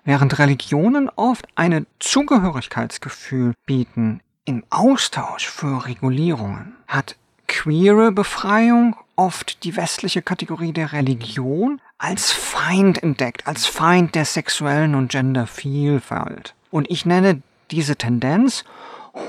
Während 0.04 0.38
Religionen 0.38 1.10
oft 1.16 1.46
ein 1.54 1.86
Zugehörigkeitsgefühl 1.98 3.52
bieten 3.66 4.22
im 4.46 4.64
Austausch 4.70 5.46
für 5.46 5.84
Regulierungen, 5.84 6.72
hat 6.88 7.16
queere 7.46 8.10
Befreiung 8.10 8.96
oft 9.16 9.64
die 9.64 9.76
westliche 9.76 10.22
Kategorie 10.22 10.72
der 10.72 10.94
Religion 10.94 11.82
als 11.98 12.32
Feind 12.32 13.02
entdeckt, 13.02 13.46
als 13.46 13.66
Feind 13.66 14.14
der 14.14 14.24
sexuellen 14.24 14.94
und 14.94 15.12
Gendervielfalt. 15.12 16.54
Und 16.74 16.90
ich 16.90 17.06
nenne 17.06 17.40
diese 17.70 17.94
Tendenz 17.94 18.64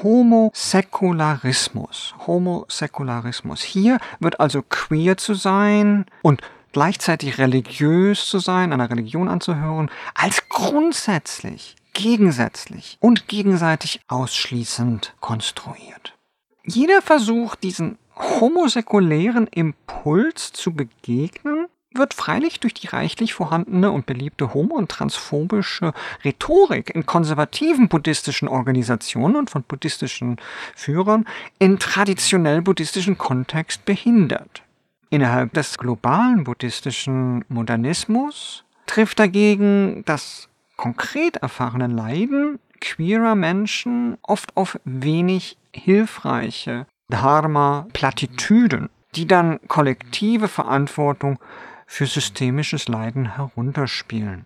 Homosäkularismus. 0.02 2.16
Homosäkularismus. 2.26 3.62
Hier 3.62 4.00
wird 4.20 4.40
also 4.40 4.64
queer 4.64 5.18
zu 5.18 5.36
sein 5.36 6.08
und 6.24 6.42
gleichzeitig 6.72 7.38
religiös 7.38 8.26
zu 8.26 8.40
sein, 8.40 8.74
einer 8.74 8.90
Religion 8.90 9.28
anzuhören, 9.28 9.92
als 10.16 10.50
grundsätzlich, 10.50 11.76
gegensätzlich 11.94 12.98
und 13.00 13.28
gegenseitig 13.28 14.02
ausschließend 14.08 15.14
konstruiert. 15.20 16.18
Jeder 16.64 17.04
Versuch, 17.04 17.54
diesen 17.54 18.00
homosäkulären 18.40 19.46
Impuls 19.46 20.52
zu 20.52 20.74
begegnen, 20.74 21.68
wird 21.98 22.14
freilich 22.14 22.60
durch 22.60 22.74
die 22.74 22.88
reichlich 22.88 23.34
vorhandene 23.34 23.92
und 23.92 24.06
beliebte 24.06 24.54
homo- 24.54 24.76
und 24.76 24.90
transphobische 24.90 25.94
Rhetorik 26.24 26.94
in 26.94 27.06
konservativen 27.06 27.88
buddhistischen 27.88 28.48
Organisationen 28.48 29.36
und 29.36 29.50
von 29.50 29.64
buddhistischen 29.64 30.38
Führern 30.76 31.26
in 31.60 31.80
traditionell 31.80 32.62
buddhistischen 32.62 33.18
Kontext 33.18 33.86
behindert. 33.86 34.64
Innerhalb 35.10 35.54
des 35.54 35.78
globalen 35.78 36.44
buddhistischen 36.44 37.46
Modernismus 37.48 38.64
trifft 38.86 39.20
dagegen 39.20 40.04
das 40.06 40.50
konkret 40.78 41.38
erfahrene 41.38 41.88
Leiden 41.88 42.60
queerer 42.82 43.36
Menschen 43.36 44.18
oft 44.22 44.56
auf 44.58 44.80
wenig 44.84 45.58
hilfreiche 45.74 46.86
Dharma-Plattitüden, 47.10 48.90
die 49.16 49.28
dann 49.28 49.60
kollektive 49.68 50.48
Verantwortung 50.48 51.40
für 51.86 52.06
systemisches 52.06 52.88
Leiden 52.88 53.36
herunterspielen. 53.36 54.46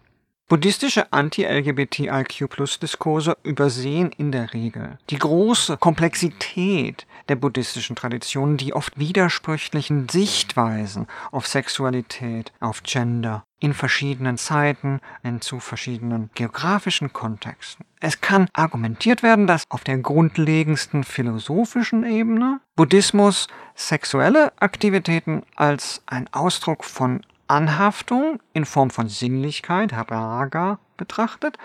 Buddhistische 0.50 1.14
Anti-LGBTIQ-Diskurse 1.14 3.38
übersehen 3.44 4.12
in 4.18 4.32
der 4.32 4.52
Regel 4.52 4.98
die 5.12 5.20
große 5.20 5.78
Komplexität 5.78 7.06
der 7.28 7.36
buddhistischen 7.36 7.96
Traditionen, 7.96 8.58
die 8.58 8.74
oft 8.74 8.98
widersprüchlichen 8.98 10.10
Sichtweisen 10.10 11.06
auf 11.32 11.46
Sexualität, 11.46 12.52
auf 12.62 12.82
Gender 12.82 13.44
in 13.60 13.76
verschiedenen 13.76 14.40
Zeiten, 14.40 15.02
in 15.22 15.40
zu 15.42 15.60
verschiedenen 15.60 16.32
geografischen 16.34 17.14
Kontexten. 17.14 17.86
Es 18.00 18.20
kann 18.20 18.50
argumentiert 18.54 19.22
werden, 19.22 19.46
dass 19.46 19.66
auf 19.70 19.84
der 19.84 20.00
grundlegendsten 20.00 21.04
philosophischen 21.04 22.04
Ebene 22.04 22.60
Buddhismus 22.76 23.50
sexuelle 23.76 24.52
Aktivitäten 24.60 25.44
als 25.56 26.02
ein 26.08 26.28
Ausdruck 26.34 26.84
von 26.84 27.22
Anhaftung 27.50 28.40
in 28.54 28.66
Form 28.66 28.90
von 28.90 29.10
Sinnlichkeit, 29.10 29.94
Raga, 29.94 30.80
betrachtet, 30.98 31.58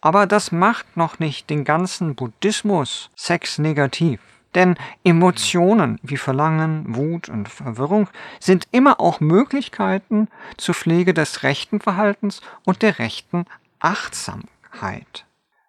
aber 0.00 0.26
das 0.26 0.50
macht 0.50 0.96
noch 0.96 1.18
nicht 1.18 1.48
den 1.50 1.64
ganzen 1.64 2.14
Buddhismus 2.14 3.10
Sex 3.14 3.58
negativ. 3.58 4.20
Denn 4.54 4.76
Emotionen 5.04 6.00
wie 6.02 6.16
Verlangen, 6.16 6.96
Wut 6.96 7.28
und 7.28 7.48
Verwirrung 7.48 8.08
sind 8.40 8.66
immer 8.72 8.98
auch 8.98 9.20
Möglichkeiten 9.20 10.28
zur 10.56 10.74
Pflege 10.74 11.12
des 11.12 11.42
rechten 11.42 11.80
Verhaltens 11.80 12.40
und 12.64 12.82
der 12.82 12.98
rechten 12.98 13.44
Achtsamkeit. 13.78 15.26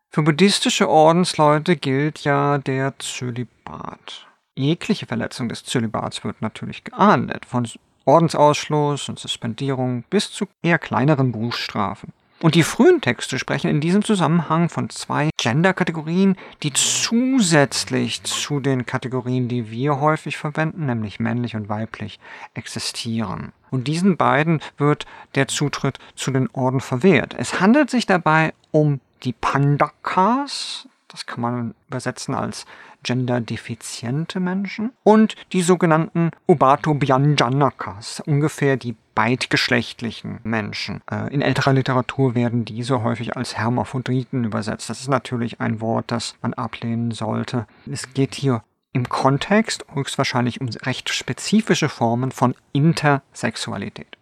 Für 0.10 0.24
buddhistische 0.24 0.90
Ordensleute 0.90 1.76
gilt 1.76 2.24
ja 2.24 2.58
der 2.58 2.98
Zölibat. 2.98 4.28
Jegliche 4.56 5.06
Verletzung 5.06 5.50
des 5.50 5.64
Zölibats 5.64 6.24
wird 6.24 6.42
natürlich 6.42 6.84
geahndet, 6.84 7.46
von 7.46 7.68
Ordensausschluss 8.06 9.10
und 9.10 9.20
Suspendierung 9.20 10.04
bis 10.10 10.32
zu 10.32 10.48
eher 10.62 10.80
kleineren 10.80 11.32
Buchstrafen. 11.32 12.14
Und 12.42 12.56
die 12.56 12.64
frühen 12.64 13.02
Texte 13.02 13.38
sprechen 13.38 13.70
in 13.70 13.82
diesem 13.82 14.04
Zusammenhang 14.04 14.70
von 14.70 14.90
zwei 14.90 15.30
Gender-Kategorien, 15.36 16.38
die 16.64 16.72
zusätzlich 16.72 18.24
zu 18.24 18.62
den 18.62 18.86
Kategorien, 18.86 19.50
die 19.50 19.70
wir 19.72 20.00
häufig 20.00 20.38
verwenden, 20.38 20.86
nämlich 20.86 21.20
männlich 21.20 21.58
und 21.58 21.68
weiblich, 21.68 22.18
existieren. 22.54 23.52
Und 23.72 23.88
diesen 23.88 24.16
beiden 24.16 24.62
wird 24.78 25.06
der 25.36 25.50
Zutritt 25.50 26.00
zu 26.16 26.32
den 26.32 26.50
Orden 26.54 26.80
verwehrt. 26.80 27.36
Es 27.38 27.60
handelt 27.60 27.90
sich 27.90 28.06
dabei 28.06 28.54
um 28.72 29.02
die 29.24 29.34
Pandakas, 29.34 30.88
das 31.10 31.26
kann 31.26 31.42
man 31.42 31.76
übersetzen 31.90 32.36
als 32.36 32.66
genderdefiziente 33.04 34.40
Menschen 34.40 34.92
und 35.04 35.36
die 35.54 35.62
sogenannten 35.62 36.32
Ubato-Byanjanakas, 36.48 38.22
ungefähr 38.26 38.78
die 38.78 38.96
beidgeschlechtlichen 39.16 40.40
Menschen. 40.44 41.02
Äh, 41.12 41.34
in 41.34 41.42
älterer 41.42 41.74
Literatur 41.74 42.36
werden 42.36 42.66
diese 42.66 43.04
häufig 43.04 43.36
als 43.36 43.58
Hermaphroditen 43.58 44.44
übersetzt. 44.44 44.90
Das 44.90 45.02
ist 45.02 45.10
natürlich 45.10 45.60
ein 45.60 45.82
Wort, 45.82 46.06
das 46.08 46.36
man 46.42 46.54
ablehnen 46.54 47.12
sollte. 47.12 47.68
Es 47.86 48.14
geht 48.14 48.36
hier 48.36 48.64
im 48.94 49.10
Kontext 49.10 49.86
höchstwahrscheinlich 49.94 50.62
um 50.62 50.70
recht 50.84 51.10
spezifische 51.10 51.90
Formen 51.90 52.32
von 52.32 52.56
Intersexualität. 52.72 54.18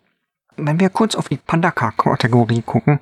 Wenn 0.58 0.80
wir 0.80 0.90
kurz 0.90 1.16
auf 1.16 1.30
die 1.30 1.38
Pandaka-Kategorie 1.38 2.64
gucken, 2.64 3.00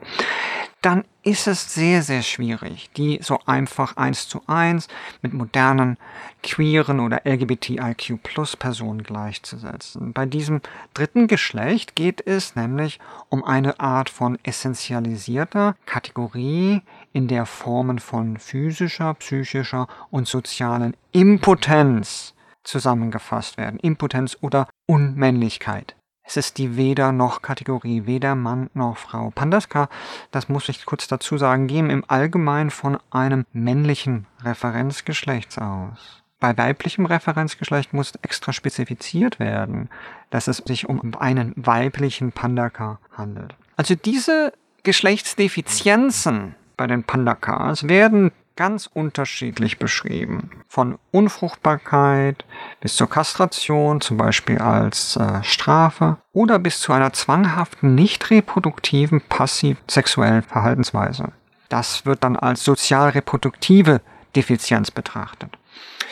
dann 0.85 1.03
ist 1.23 1.47
es 1.47 1.73
sehr, 1.73 2.03
sehr 2.03 2.21
schwierig, 2.21 2.91
die 2.95 3.17
so 3.23 3.39
einfach 3.47 3.97
eins 3.97 4.27
zu 4.27 4.43
eins 4.45 4.87
mit 5.23 5.33
modernen 5.33 5.97
queeren 6.43 6.99
oder 6.99 7.25
LGBTIQ 7.25 8.19
Personen 8.59 9.01
gleichzusetzen. 9.01 10.13
Bei 10.13 10.27
diesem 10.27 10.61
dritten 10.93 11.27
Geschlecht 11.27 11.95
geht 11.95 12.25
es 12.27 12.55
nämlich 12.55 12.99
um 13.29 13.43
eine 13.43 13.79
Art 13.79 14.11
von 14.11 14.37
essentialisierter 14.43 15.75
Kategorie, 15.87 16.83
in 17.13 17.27
der 17.27 17.47
Formen 17.47 17.97
von 17.97 18.37
physischer, 18.37 19.15
psychischer 19.15 19.87
und 20.11 20.27
sozialen 20.27 20.95
Impotenz 21.11 22.35
zusammengefasst 22.63 23.57
werden. 23.57 23.79
Impotenz 23.79 24.37
oder 24.41 24.67
Unmännlichkeit. 24.85 25.95
Es 26.27 26.37
ist 26.37 26.57
die 26.57 26.75
weder 26.75 27.11
noch 27.11 27.43
Kategorie, 27.43 28.07
weder 28.07 28.33
Mann 28.33 28.69
noch 28.73 28.97
Frau. 28.97 29.29
Pandaska, 29.29 29.89
das 30.31 30.49
muss 30.49 30.69
ich 30.69 30.85
kurz 30.85 31.07
dazu 31.07 31.37
sagen, 31.37 31.67
gehen 31.67 31.91
im 31.91 32.03
Allgemeinen 32.07 32.71
von 32.71 32.97
einem 33.11 33.45
männlichen 33.53 34.25
Referenzgeschlecht 34.43 35.61
aus. 35.61 36.23
Bei 36.39 36.57
weiblichem 36.57 37.05
Referenzgeschlecht 37.05 37.93
muss 37.93 38.13
extra 38.21 38.53
spezifiziert 38.53 39.39
werden, 39.39 39.89
dass 40.31 40.47
es 40.47 40.57
sich 40.57 40.89
um 40.89 41.15
einen 41.15 41.53
weiblichen 41.55 42.31
Pandaka 42.31 42.99
handelt. 43.15 43.55
Also 43.77 43.95
diese 43.95 44.51
Geschlechtsdefizienzen 44.83 46.55
bei 46.75 46.87
den 46.87 47.03
Pandakas 47.03 47.87
werden 47.87 48.31
ganz 48.55 48.89
unterschiedlich 48.93 49.79
beschrieben. 49.79 50.49
Von 50.67 50.97
Unfruchtbarkeit 51.11 52.45
bis 52.81 52.95
zur 52.95 53.09
Kastration, 53.09 54.01
zum 54.01 54.17
Beispiel 54.17 54.59
als 54.59 55.17
äh, 55.17 55.43
Strafe, 55.43 56.17
oder 56.33 56.59
bis 56.59 56.79
zu 56.79 56.93
einer 56.93 57.13
zwanghaften, 57.13 57.95
nicht 57.95 58.29
reproduktiven, 58.29 59.21
passiv-sexuellen 59.21 60.43
Verhaltensweise. 60.43 61.31
Das 61.69 62.05
wird 62.05 62.23
dann 62.23 62.35
als 62.35 62.63
sozial-reproduktive 62.63 64.01
Defizienz 64.35 64.91
betrachtet. 64.91 65.57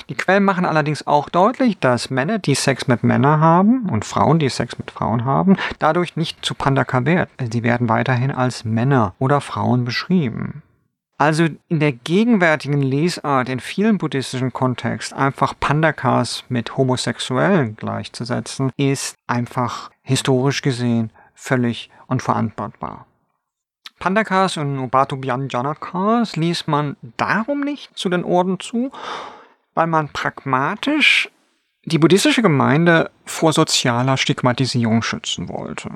Die 0.09 0.15
Quellen 0.15 0.43
machen 0.43 0.65
allerdings 0.65 1.07
auch 1.07 1.29
deutlich, 1.29 1.79
dass 1.79 2.09
Männer, 2.09 2.39
die 2.39 2.55
Sex 2.55 2.87
mit 2.87 3.03
Männern 3.03 3.39
haben 3.39 3.89
und 3.89 4.03
Frauen, 4.03 4.39
die 4.39 4.49
Sex 4.49 4.77
mit 4.77 4.91
Frauen 4.91 5.23
haben, 5.23 5.55
dadurch 5.79 6.17
nicht 6.17 6.43
zu 6.43 6.55
Pandaka 6.55 7.05
werden. 7.05 7.29
Sie 7.51 7.63
werden 7.63 7.87
weiterhin 7.87 8.31
als 8.31 8.65
Männer 8.65 9.13
oder 9.19 9.39
Frauen 9.39 9.85
beschrieben. 9.85 10.61
Also 11.17 11.47
in 11.69 11.79
der 11.79 11.91
gegenwärtigen 11.91 12.81
Lesart 12.81 13.47
in 13.47 13.59
vielen 13.59 13.97
buddhistischen 13.97 14.51
Kontexten 14.51 15.17
einfach 15.17 15.53
Pandakas 15.59 16.43
mit 16.49 16.75
Homosexuellen 16.75 17.75
gleichzusetzen, 17.75 18.71
ist 18.77 19.15
einfach 19.27 19.91
historisch 20.01 20.61
gesehen 20.61 21.11
völlig 21.35 21.89
unverantwortbar. 22.07 23.05
Pandakas 23.99 24.57
und 24.57 24.79
Ubatubhyanganakas 24.79 26.35
ließ 26.35 26.67
man 26.67 26.97
darum 27.17 27.61
nicht 27.61 27.97
zu 27.97 28.09
den 28.09 28.25
Orden 28.25 28.59
zu, 28.59 28.91
weil 29.75 29.87
man 29.87 30.09
pragmatisch 30.09 31.29
die 31.85 31.99
buddhistische 31.99 32.41
Gemeinde 32.41 33.11
vor 33.25 33.53
sozialer 33.53 34.17
Stigmatisierung 34.17 35.03
schützen 35.03 35.47
wollte. 35.49 35.89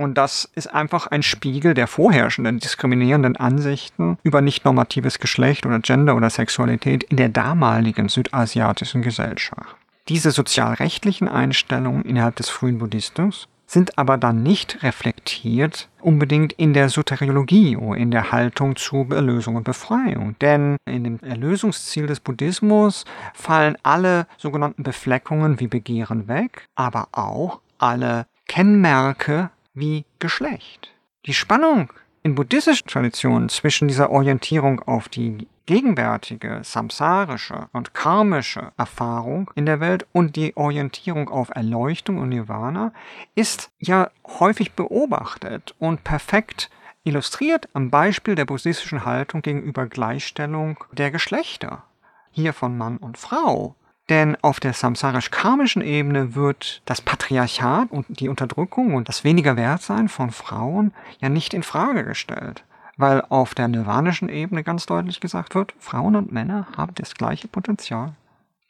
Und 0.00 0.14
das 0.14 0.50
ist 0.54 0.72
einfach 0.72 1.08
ein 1.08 1.22
Spiegel 1.22 1.74
der 1.74 1.86
vorherrschenden 1.86 2.58
diskriminierenden 2.58 3.36
Ansichten 3.36 4.16
über 4.22 4.40
nicht 4.40 4.64
normatives 4.64 5.18
Geschlecht 5.18 5.66
oder 5.66 5.78
Gender 5.80 6.16
oder 6.16 6.30
Sexualität 6.30 7.02
in 7.02 7.18
der 7.18 7.28
damaligen 7.28 8.08
südasiatischen 8.08 9.02
Gesellschaft. 9.02 9.76
Diese 10.08 10.30
sozialrechtlichen 10.30 11.28
Einstellungen 11.28 12.02
innerhalb 12.06 12.36
des 12.36 12.48
frühen 12.48 12.78
Buddhismus 12.78 13.46
sind 13.66 13.98
aber 13.98 14.16
dann 14.16 14.42
nicht 14.42 14.82
reflektiert 14.82 15.90
unbedingt 16.00 16.54
in 16.54 16.72
der 16.72 16.88
Soteriologie 16.88 17.76
oder 17.76 17.98
in 17.98 18.10
der 18.10 18.32
Haltung 18.32 18.76
zu 18.76 19.06
Erlösung 19.10 19.56
und 19.56 19.64
Befreiung. 19.64 20.34
Denn 20.40 20.78
in 20.86 21.04
dem 21.04 21.20
Erlösungsziel 21.20 22.06
des 22.06 22.20
Buddhismus 22.20 23.04
fallen 23.34 23.76
alle 23.82 24.26
sogenannten 24.38 24.82
Befleckungen 24.82 25.60
wie 25.60 25.68
Begehren 25.68 26.26
weg, 26.26 26.68
aber 26.74 27.08
auch 27.12 27.60
alle 27.76 28.24
Kennmerke 28.48 29.50
wie 29.80 30.04
Geschlecht. 30.20 30.92
Die 31.26 31.34
Spannung 31.34 31.92
in 32.22 32.34
buddhistischen 32.34 32.86
Traditionen 32.86 33.48
zwischen 33.48 33.88
dieser 33.88 34.10
Orientierung 34.10 34.80
auf 34.82 35.08
die 35.08 35.48
gegenwärtige 35.66 36.60
samsarische 36.62 37.68
und 37.72 37.94
karmische 37.94 38.72
Erfahrung 38.76 39.50
in 39.54 39.66
der 39.66 39.80
Welt 39.80 40.06
und 40.12 40.36
die 40.36 40.56
Orientierung 40.56 41.28
auf 41.28 41.50
Erleuchtung 41.50 42.18
und 42.18 42.28
Nirvana 42.28 42.92
ist 43.34 43.70
ja 43.78 44.10
häufig 44.38 44.72
beobachtet 44.72 45.74
und 45.78 46.04
perfekt 46.04 46.70
illustriert 47.04 47.68
am 47.72 47.90
Beispiel 47.90 48.34
der 48.34 48.44
buddhistischen 48.44 49.04
Haltung 49.04 49.42
gegenüber 49.42 49.86
Gleichstellung 49.86 50.76
der 50.92 51.10
Geschlechter. 51.10 51.84
Hier 52.32 52.52
von 52.52 52.76
Mann 52.76 52.98
und 52.98 53.16
Frau, 53.16 53.74
denn 54.10 54.36
auf 54.42 54.60
der 54.60 54.72
samsarisch-karmischen 54.72 55.82
Ebene 55.82 56.34
wird 56.34 56.82
das 56.84 57.00
Patriarchat 57.00 57.90
und 57.90 58.20
die 58.20 58.28
Unterdrückung 58.28 58.94
und 58.94 59.08
das 59.08 59.24
weniger 59.24 59.56
Wertsein 59.56 60.08
von 60.08 60.32
Frauen 60.32 60.92
ja 61.20 61.28
nicht 61.28 61.54
in 61.54 61.62
Frage 61.62 62.04
gestellt. 62.04 62.64
Weil 62.96 63.22
auf 63.30 63.54
der 63.54 63.68
nirvanischen 63.68 64.28
Ebene 64.28 64.64
ganz 64.64 64.84
deutlich 64.84 65.20
gesagt 65.20 65.54
wird, 65.54 65.72
Frauen 65.78 66.16
und 66.16 66.32
Männer 66.32 66.66
haben 66.76 66.92
das 66.96 67.14
gleiche 67.14 67.48
Potenzial. 67.48 68.12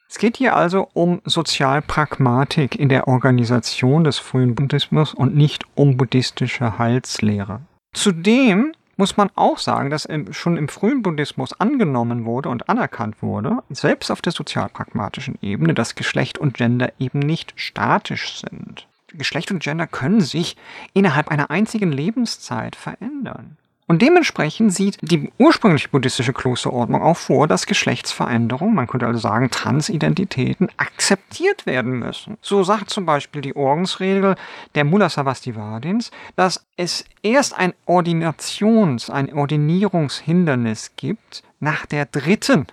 Es 0.08 0.18
geht 0.18 0.36
hier 0.36 0.54
also 0.56 0.88
um 0.92 1.22
Sozialpragmatik 1.24 2.78
in 2.78 2.88
der 2.88 3.08
Organisation 3.08 4.04
des 4.04 4.18
frühen 4.18 4.54
Buddhismus 4.54 5.14
und 5.14 5.34
nicht 5.34 5.64
um 5.74 5.96
buddhistische 5.96 6.78
Heilslehre. 6.78 7.60
Zudem 7.92 8.72
muss 9.00 9.16
man 9.16 9.30
auch 9.34 9.56
sagen, 9.56 9.88
dass 9.88 10.06
schon 10.32 10.58
im 10.58 10.68
frühen 10.68 11.00
Buddhismus 11.00 11.58
angenommen 11.58 12.26
wurde 12.26 12.50
und 12.50 12.68
anerkannt 12.68 13.22
wurde, 13.22 13.62
selbst 13.70 14.10
auf 14.10 14.20
der 14.20 14.34
sozialpragmatischen 14.34 15.38
Ebene, 15.40 15.72
dass 15.72 15.94
Geschlecht 15.94 16.36
und 16.36 16.52
Gender 16.52 16.92
eben 16.98 17.20
nicht 17.20 17.54
statisch 17.56 18.42
sind. 18.42 18.86
Geschlecht 19.08 19.50
und 19.50 19.62
Gender 19.62 19.86
können 19.86 20.20
sich 20.20 20.54
innerhalb 20.92 21.28
einer 21.28 21.50
einzigen 21.50 21.90
Lebenszeit 21.90 22.76
verändern. 22.76 23.56
Und 23.90 24.02
dementsprechend 24.02 24.72
sieht 24.72 24.98
die 25.02 25.32
ursprüngliche 25.36 25.88
buddhistische 25.88 26.32
Klosterordnung 26.32 27.02
auch 27.02 27.16
vor, 27.16 27.48
dass 27.48 27.66
Geschlechtsveränderungen, 27.66 28.72
man 28.72 28.86
könnte 28.86 29.04
also 29.04 29.18
sagen 29.18 29.50
Transidentitäten, 29.50 30.68
akzeptiert 30.76 31.66
werden 31.66 31.98
müssen. 31.98 32.38
So 32.40 32.62
sagt 32.62 32.90
zum 32.90 33.04
Beispiel 33.04 33.42
die 33.42 33.56
Ordensregel 33.56 34.36
der 34.76 34.84
Mulla 34.84 35.08
Savastivadins, 35.08 36.12
dass 36.36 36.64
es 36.76 37.04
erst 37.24 37.58
ein 37.58 37.74
Ordinations-, 37.84 39.10
ein 39.10 39.34
Ordinierungshindernis 39.34 40.92
gibt 40.94 41.42
nach 41.58 41.84
der 41.84 42.06
dritten 42.06 42.68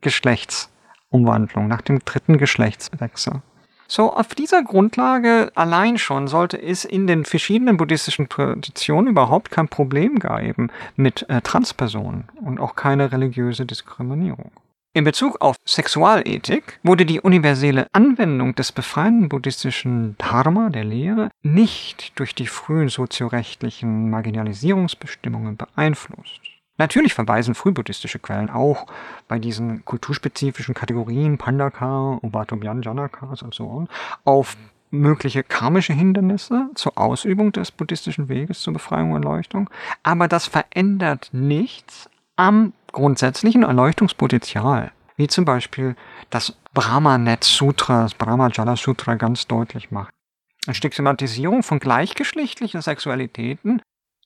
Geschlechtsumwandlung, 0.00 1.68
nach 1.68 1.82
dem 1.82 2.00
dritten 2.00 2.38
Geschlechtswechsel. 2.38 3.40
So, 3.88 4.12
auf 4.12 4.34
dieser 4.34 4.62
Grundlage 4.62 5.50
allein 5.54 5.98
schon 5.98 6.28
sollte 6.28 6.60
es 6.60 6.84
in 6.84 7.06
den 7.06 7.24
verschiedenen 7.24 7.76
buddhistischen 7.76 8.28
Traditionen 8.28 9.10
überhaupt 9.10 9.50
kein 9.50 9.68
Problem 9.68 10.18
geben 10.18 10.70
mit 10.96 11.28
äh, 11.28 11.40
Transpersonen 11.40 12.24
und 12.40 12.58
auch 12.58 12.74
keine 12.74 13.12
religiöse 13.12 13.66
Diskriminierung. 13.66 14.50
In 14.96 15.04
Bezug 15.04 15.42
auf 15.42 15.56
Sexualethik 15.66 16.80
wurde 16.82 17.04
die 17.04 17.20
universelle 17.20 17.86
Anwendung 17.92 18.54
des 18.54 18.72
befreienden 18.72 19.28
buddhistischen 19.28 20.16
Dharma, 20.16 20.70
der 20.70 20.84
Lehre, 20.84 21.30
nicht 21.42 22.18
durch 22.18 22.34
die 22.34 22.46
frühen 22.46 22.88
soziorechtlichen 22.88 24.08
Marginalisierungsbestimmungen 24.08 25.58
beeinflusst. 25.58 26.40
Natürlich 26.78 27.14
verweisen 27.14 27.54
frühbuddhistische 27.54 28.18
Quellen 28.18 28.50
auch 28.50 28.86
bei 29.28 29.38
diesen 29.38 29.84
kulturspezifischen 29.84 30.74
Kategorien 30.74 31.38
Pandaka, 31.38 32.18
Ubatobyan, 32.22 32.82
Janakas 32.82 33.42
und 33.42 33.54
so 33.54 33.68
on 33.68 33.88
auf 34.24 34.56
mögliche 34.90 35.42
karmische 35.42 35.92
Hindernisse 35.92 36.68
zur 36.74 36.96
Ausübung 36.98 37.52
des 37.52 37.70
buddhistischen 37.70 38.28
Weges 38.28 38.60
zur 38.60 38.72
Befreiung 38.72 39.12
und 39.12 39.24
Erleuchtung, 39.24 39.70
aber 40.02 40.28
das 40.28 40.46
verändert 40.46 41.30
nichts 41.32 42.08
am 42.36 42.72
grundsätzlichen 42.92 43.62
Erleuchtungspotenzial, 43.62 44.92
wie 45.16 45.26
zum 45.26 45.44
Beispiel 45.44 45.96
das 46.30 46.56
Brahmanet 46.72 47.44
Sutra, 47.44 48.02
das 48.02 48.14
Brahmajala 48.14 48.76
Sutra 48.76 49.14
ganz 49.14 49.46
deutlich 49.46 49.90
macht. 49.90 50.10
Eine 50.66 50.74
Stigmatisierung 50.74 51.62
von 51.62 51.78
gleichgeschlechtlichen 51.78 52.82
Sexualitäten 52.82 53.80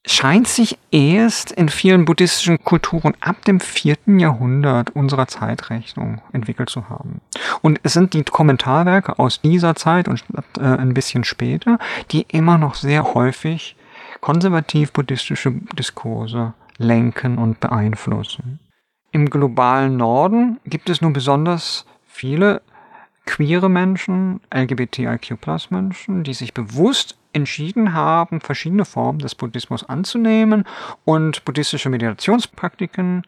scheint 0.07 0.49
sich 0.49 0.79
erst 0.91 1.53
in 1.53 1.69
vielen 1.69 2.07
buddhistischen 2.07 2.63
Kulturen 2.65 3.15
ab 3.21 3.45
dem 3.45 3.61
vierten 3.61 4.19
Jahrhundert 4.19 4.91
unserer 4.91 5.27
Zeitrechnung 5.27 6.23
entwickelt 6.33 6.71
zu 6.71 6.89
haben. 6.89 7.21
Und 7.61 7.81
es 7.83 7.93
sind 7.93 8.15
die 8.15 8.25
Kommentarwerke 8.25 9.19
aus 9.19 9.41
dieser 9.43 9.75
Zeit 9.75 10.09
und 10.09 10.25
äh, 10.59 10.63
ein 10.63 10.95
bisschen 10.95 11.25
später, 11.25 11.79
die 12.11 12.27
immer 12.29 12.57
noch 12.57 12.75
sehr 12.75 13.15
häufig 13.15 13.77
konservativ-buddhistische 14.21 15.53
Diskurse 15.79 16.55
lenken 16.79 17.39
und 17.39 17.61
beeinflussen. 17.61 18.59
Im 19.13 19.29
globalen 19.29 19.97
Norden 19.97 20.61
gibt 20.65 20.89
es 20.89 21.01
nun 21.01 21.13
besonders 21.13 21.85
viele 22.07 22.63
queere 23.27 23.69
Menschen, 23.69 24.41
LGBTIQ-Menschen, 24.53 26.25
die 26.25 26.35
sich 26.35 26.55
bewusst 26.55 27.17
entschieden 27.33 27.93
haben, 27.95 28.41
verschiedene 28.41 28.85
Formen 28.85 29.21
des 29.21 29.35
Buddhismus 29.35 29.89
anzunehmen 29.89 30.65
und 31.05 31.45
buddhistische 31.45 31.89
Meditationspraktiken 31.89 33.23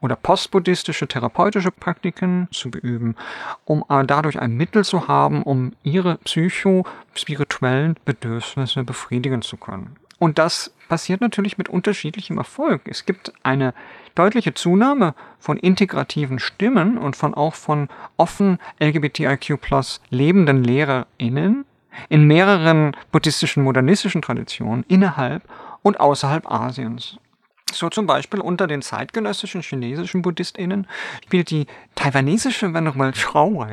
oder 0.00 0.16
postbuddhistische 0.16 1.08
therapeutische 1.08 1.70
Praktiken 1.70 2.48
zu 2.50 2.70
beüben, 2.70 3.16
um 3.64 3.84
dadurch 4.06 4.38
ein 4.38 4.52
Mittel 4.54 4.84
zu 4.84 5.08
haben, 5.08 5.42
um 5.42 5.72
ihre 5.82 6.16
psycho-spirituellen 6.18 7.96
Bedürfnisse 8.04 8.84
befriedigen 8.84 9.42
zu 9.42 9.56
können. 9.56 9.96
Und 10.18 10.38
das 10.38 10.74
passiert 10.88 11.20
natürlich 11.20 11.58
mit 11.58 11.68
unterschiedlichem 11.68 12.38
Erfolg. 12.38 12.82
Es 12.86 13.04
gibt 13.06 13.32
eine 13.42 13.74
deutliche 14.14 14.54
Zunahme 14.54 15.14
von 15.38 15.56
integrativen 15.56 16.38
Stimmen 16.38 16.98
und 16.98 17.16
von 17.16 17.34
auch 17.34 17.54
von 17.54 17.88
offen 18.16 18.58
LGBTIQ 18.80 19.60
plus 19.60 20.00
lebenden 20.10 20.62
LehrerInnen 20.62 21.64
in 22.08 22.26
mehreren 22.26 22.96
buddhistischen 23.12 23.62
modernistischen 23.62 24.22
Traditionen 24.22 24.84
innerhalb 24.88 25.42
und 25.82 26.00
außerhalb 26.00 26.50
Asiens. 26.50 27.18
So 27.72 27.88
zum 27.88 28.06
Beispiel 28.06 28.40
unter 28.40 28.66
den 28.66 28.82
zeitgenössischen 28.82 29.62
chinesischen 29.62 30.22
BuddhistInnen 30.22 30.86
spielt 31.24 31.50
die 31.50 31.66
taiwanesische 31.94 32.72
Venerable 32.72 33.12
Chao 33.12 33.66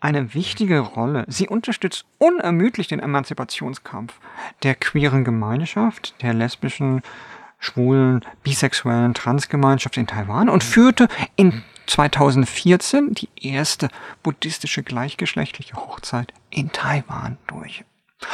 eine 0.00 0.34
wichtige 0.34 0.80
Rolle. 0.80 1.24
Sie 1.28 1.48
unterstützt 1.48 2.04
unermüdlich 2.18 2.88
den 2.88 3.00
Emanzipationskampf 3.00 4.14
der 4.62 4.74
queeren 4.74 5.24
Gemeinschaft, 5.24 6.14
der 6.22 6.34
lesbischen, 6.34 7.02
schwulen, 7.58 8.24
bisexuellen 8.42 9.14
Transgemeinschaft 9.14 9.96
in 9.96 10.06
Taiwan 10.06 10.48
und 10.48 10.62
führte 10.62 11.08
in 11.36 11.62
2014 11.86 13.14
die 13.14 13.28
erste 13.40 13.88
buddhistische 14.22 14.82
gleichgeschlechtliche 14.82 15.76
Hochzeit 15.76 16.32
in 16.50 16.72
Taiwan 16.72 17.38
durch. 17.46 17.84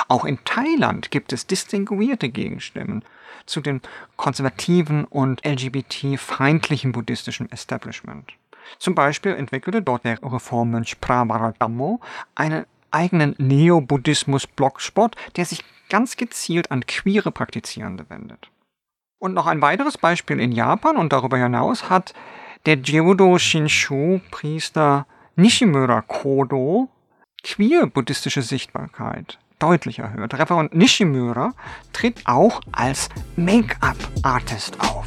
Auch 0.09 0.25
in 0.25 0.39
Thailand 0.45 1.11
gibt 1.11 1.33
es 1.33 1.47
distinguierte 1.47 2.29
Gegenstimmen 2.29 3.05
zu 3.47 3.61
dem 3.61 3.81
konservativen 4.17 5.05
und 5.05 5.45
LGBT-feindlichen 5.45 6.93
buddhistischen 6.93 7.51
Establishment. 7.51 8.33
Zum 8.79 8.95
Beispiel 8.95 9.33
entwickelte 9.33 9.83
dort 9.83 10.05
der 10.05 10.23
Reformmönch 10.23 11.01
Prabharadammo 11.01 12.01
einen 12.35 12.67
eigenen 12.91 13.35
Neo-Buddhismus-Blogspot, 13.39 15.17
der 15.37 15.45
sich 15.45 15.65
ganz 15.89 16.17
gezielt 16.17 16.71
an 16.71 16.87
queere 16.87 17.33
Praktizierende 17.33 18.09
wendet. 18.09 18.51
Und 19.19 19.35
noch 19.35 19.47
ein 19.47 19.61
weiteres 19.61 19.99
Beispiel 19.99 20.41
in 20.41 20.53
Japan 20.53 20.97
und 20.97 21.13
darüber 21.13 21.37
hinaus 21.37 21.91
hat 21.91 22.15
der 22.67 22.77
Jeodo 22.77 23.39
Shinshu 23.39 24.21
Priester 24.31 25.07
Nishimura 25.37 26.03
Kodo 26.03 26.89
queer 27.43 27.87
buddhistische 27.87 28.43
Sichtbarkeit 28.43 29.39
deutlich 29.59 30.01
erhöht. 30.01 30.35
Reverend 30.35 30.75
Nishimura 30.75 31.55
tritt 31.93 32.23
auch 32.25 32.61
als 32.73 33.09
Make-up-Artist 33.37 34.79
auf. 34.81 35.07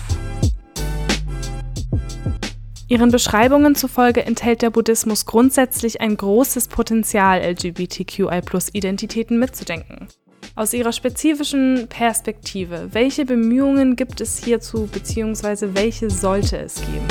Ihren 2.87 3.11
Beschreibungen 3.11 3.75
zufolge 3.75 4.25
enthält 4.25 4.61
der 4.61 4.69
Buddhismus 4.69 5.25
grundsätzlich 5.25 6.01
ein 6.01 6.15
großes 6.17 6.67
Potenzial, 6.67 7.41
LGBTQI-Identitäten 7.41 9.39
mitzudenken. 9.39 10.07
Aus 10.55 10.73
Ihrer 10.73 10.91
spezifischen 10.91 11.87
Perspektive, 11.89 12.89
welche 12.91 13.25
Bemühungen 13.25 13.95
gibt 13.95 14.21
es 14.21 14.37
hierzu 14.37 14.87
bzw. 14.87 15.69
welche 15.73 16.09
sollte 16.09 16.57
es 16.57 16.75
geben? 16.75 17.07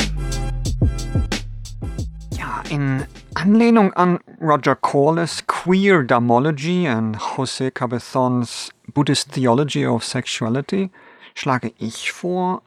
Ja, 2.38 2.62
in 2.70 3.04
Anlehnung 3.34 3.92
an 3.94 4.18
Roger 4.40 4.76
Corliss' 4.76 5.46
Queer 5.46 6.04
Damology 6.04 6.88
und 6.88 7.16
José 7.16 7.70
Cabezons 7.70 8.70
Buddhist 8.94 9.32
Theology 9.32 9.86
of 9.86 10.04
Sexuality 10.04 10.90
schlage 11.34 11.72
ich 11.78 12.12
vor, 12.12 12.62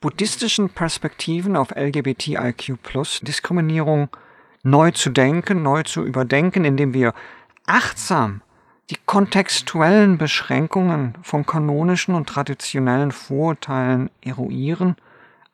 buddhistischen 0.00 0.70
Perspektiven 0.70 1.56
auf 1.56 1.70
LGBTIQ 1.76 2.78
Diskriminierung 3.22 4.08
neu 4.62 4.90
zu 4.92 5.10
denken, 5.10 5.62
neu 5.62 5.82
zu 5.82 6.04
überdenken, 6.04 6.64
indem 6.64 6.94
wir 6.94 7.14
achtsam 7.66 8.42
die 8.90 8.96
kontextuellen 9.04 10.16
Beschränkungen 10.16 11.14
von 11.22 11.44
kanonischen 11.44 12.14
und 12.14 12.28
traditionellen 12.28 13.12
Vorurteilen 13.12 14.10
eruieren, 14.22 14.96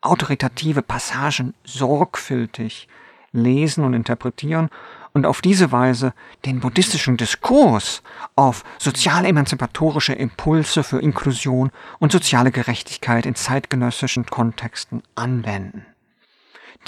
autoritative 0.00 0.82
Passagen 0.82 1.54
sorgfältig 1.64 2.88
lesen 3.32 3.84
und 3.84 3.94
interpretieren 3.94 4.70
und 5.12 5.26
auf 5.26 5.40
diese 5.40 5.72
Weise 5.72 6.12
den 6.44 6.60
buddhistischen 6.60 7.16
Diskurs 7.16 8.02
auf 8.36 8.64
sozial-emanzipatorische 8.78 10.12
Impulse 10.12 10.84
für 10.84 11.00
Inklusion 11.00 11.70
und 11.98 12.12
soziale 12.12 12.52
Gerechtigkeit 12.52 13.26
in 13.26 13.34
zeitgenössischen 13.34 14.26
Kontexten 14.26 15.02
anwenden. 15.16 15.86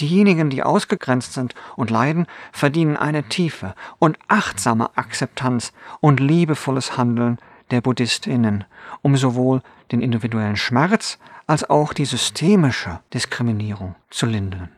Diejenigen, 0.01 0.51
die 0.51 0.63
ausgegrenzt 0.63 1.33
sind 1.33 1.55
und 1.77 1.91
leiden, 1.91 2.27
verdienen 2.53 2.97
eine 2.97 3.25
tiefe 3.25 3.75
und 3.99 4.19
achtsame 4.29 4.97
Akzeptanz 4.97 5.73
und 6.01 6.21
liebevolles 6.21 6.97
Handeln 6.97 7.39
der 7.71 7.81
Buddhistinnen, 7.81 8.65
um 9.03 9.17
sowohl 9.17 9.63
den 9.93 10.01
individuellen 10.01 10.57
Schmerz 10.57 11.19
als 11.47 11.69
auch 11.69 11.93
die 11.93 12.05
systemische 12.05 13.01
Diskriminierung 13.15 13.95
zu 14.11 14.27
lindern. 14.27 14.69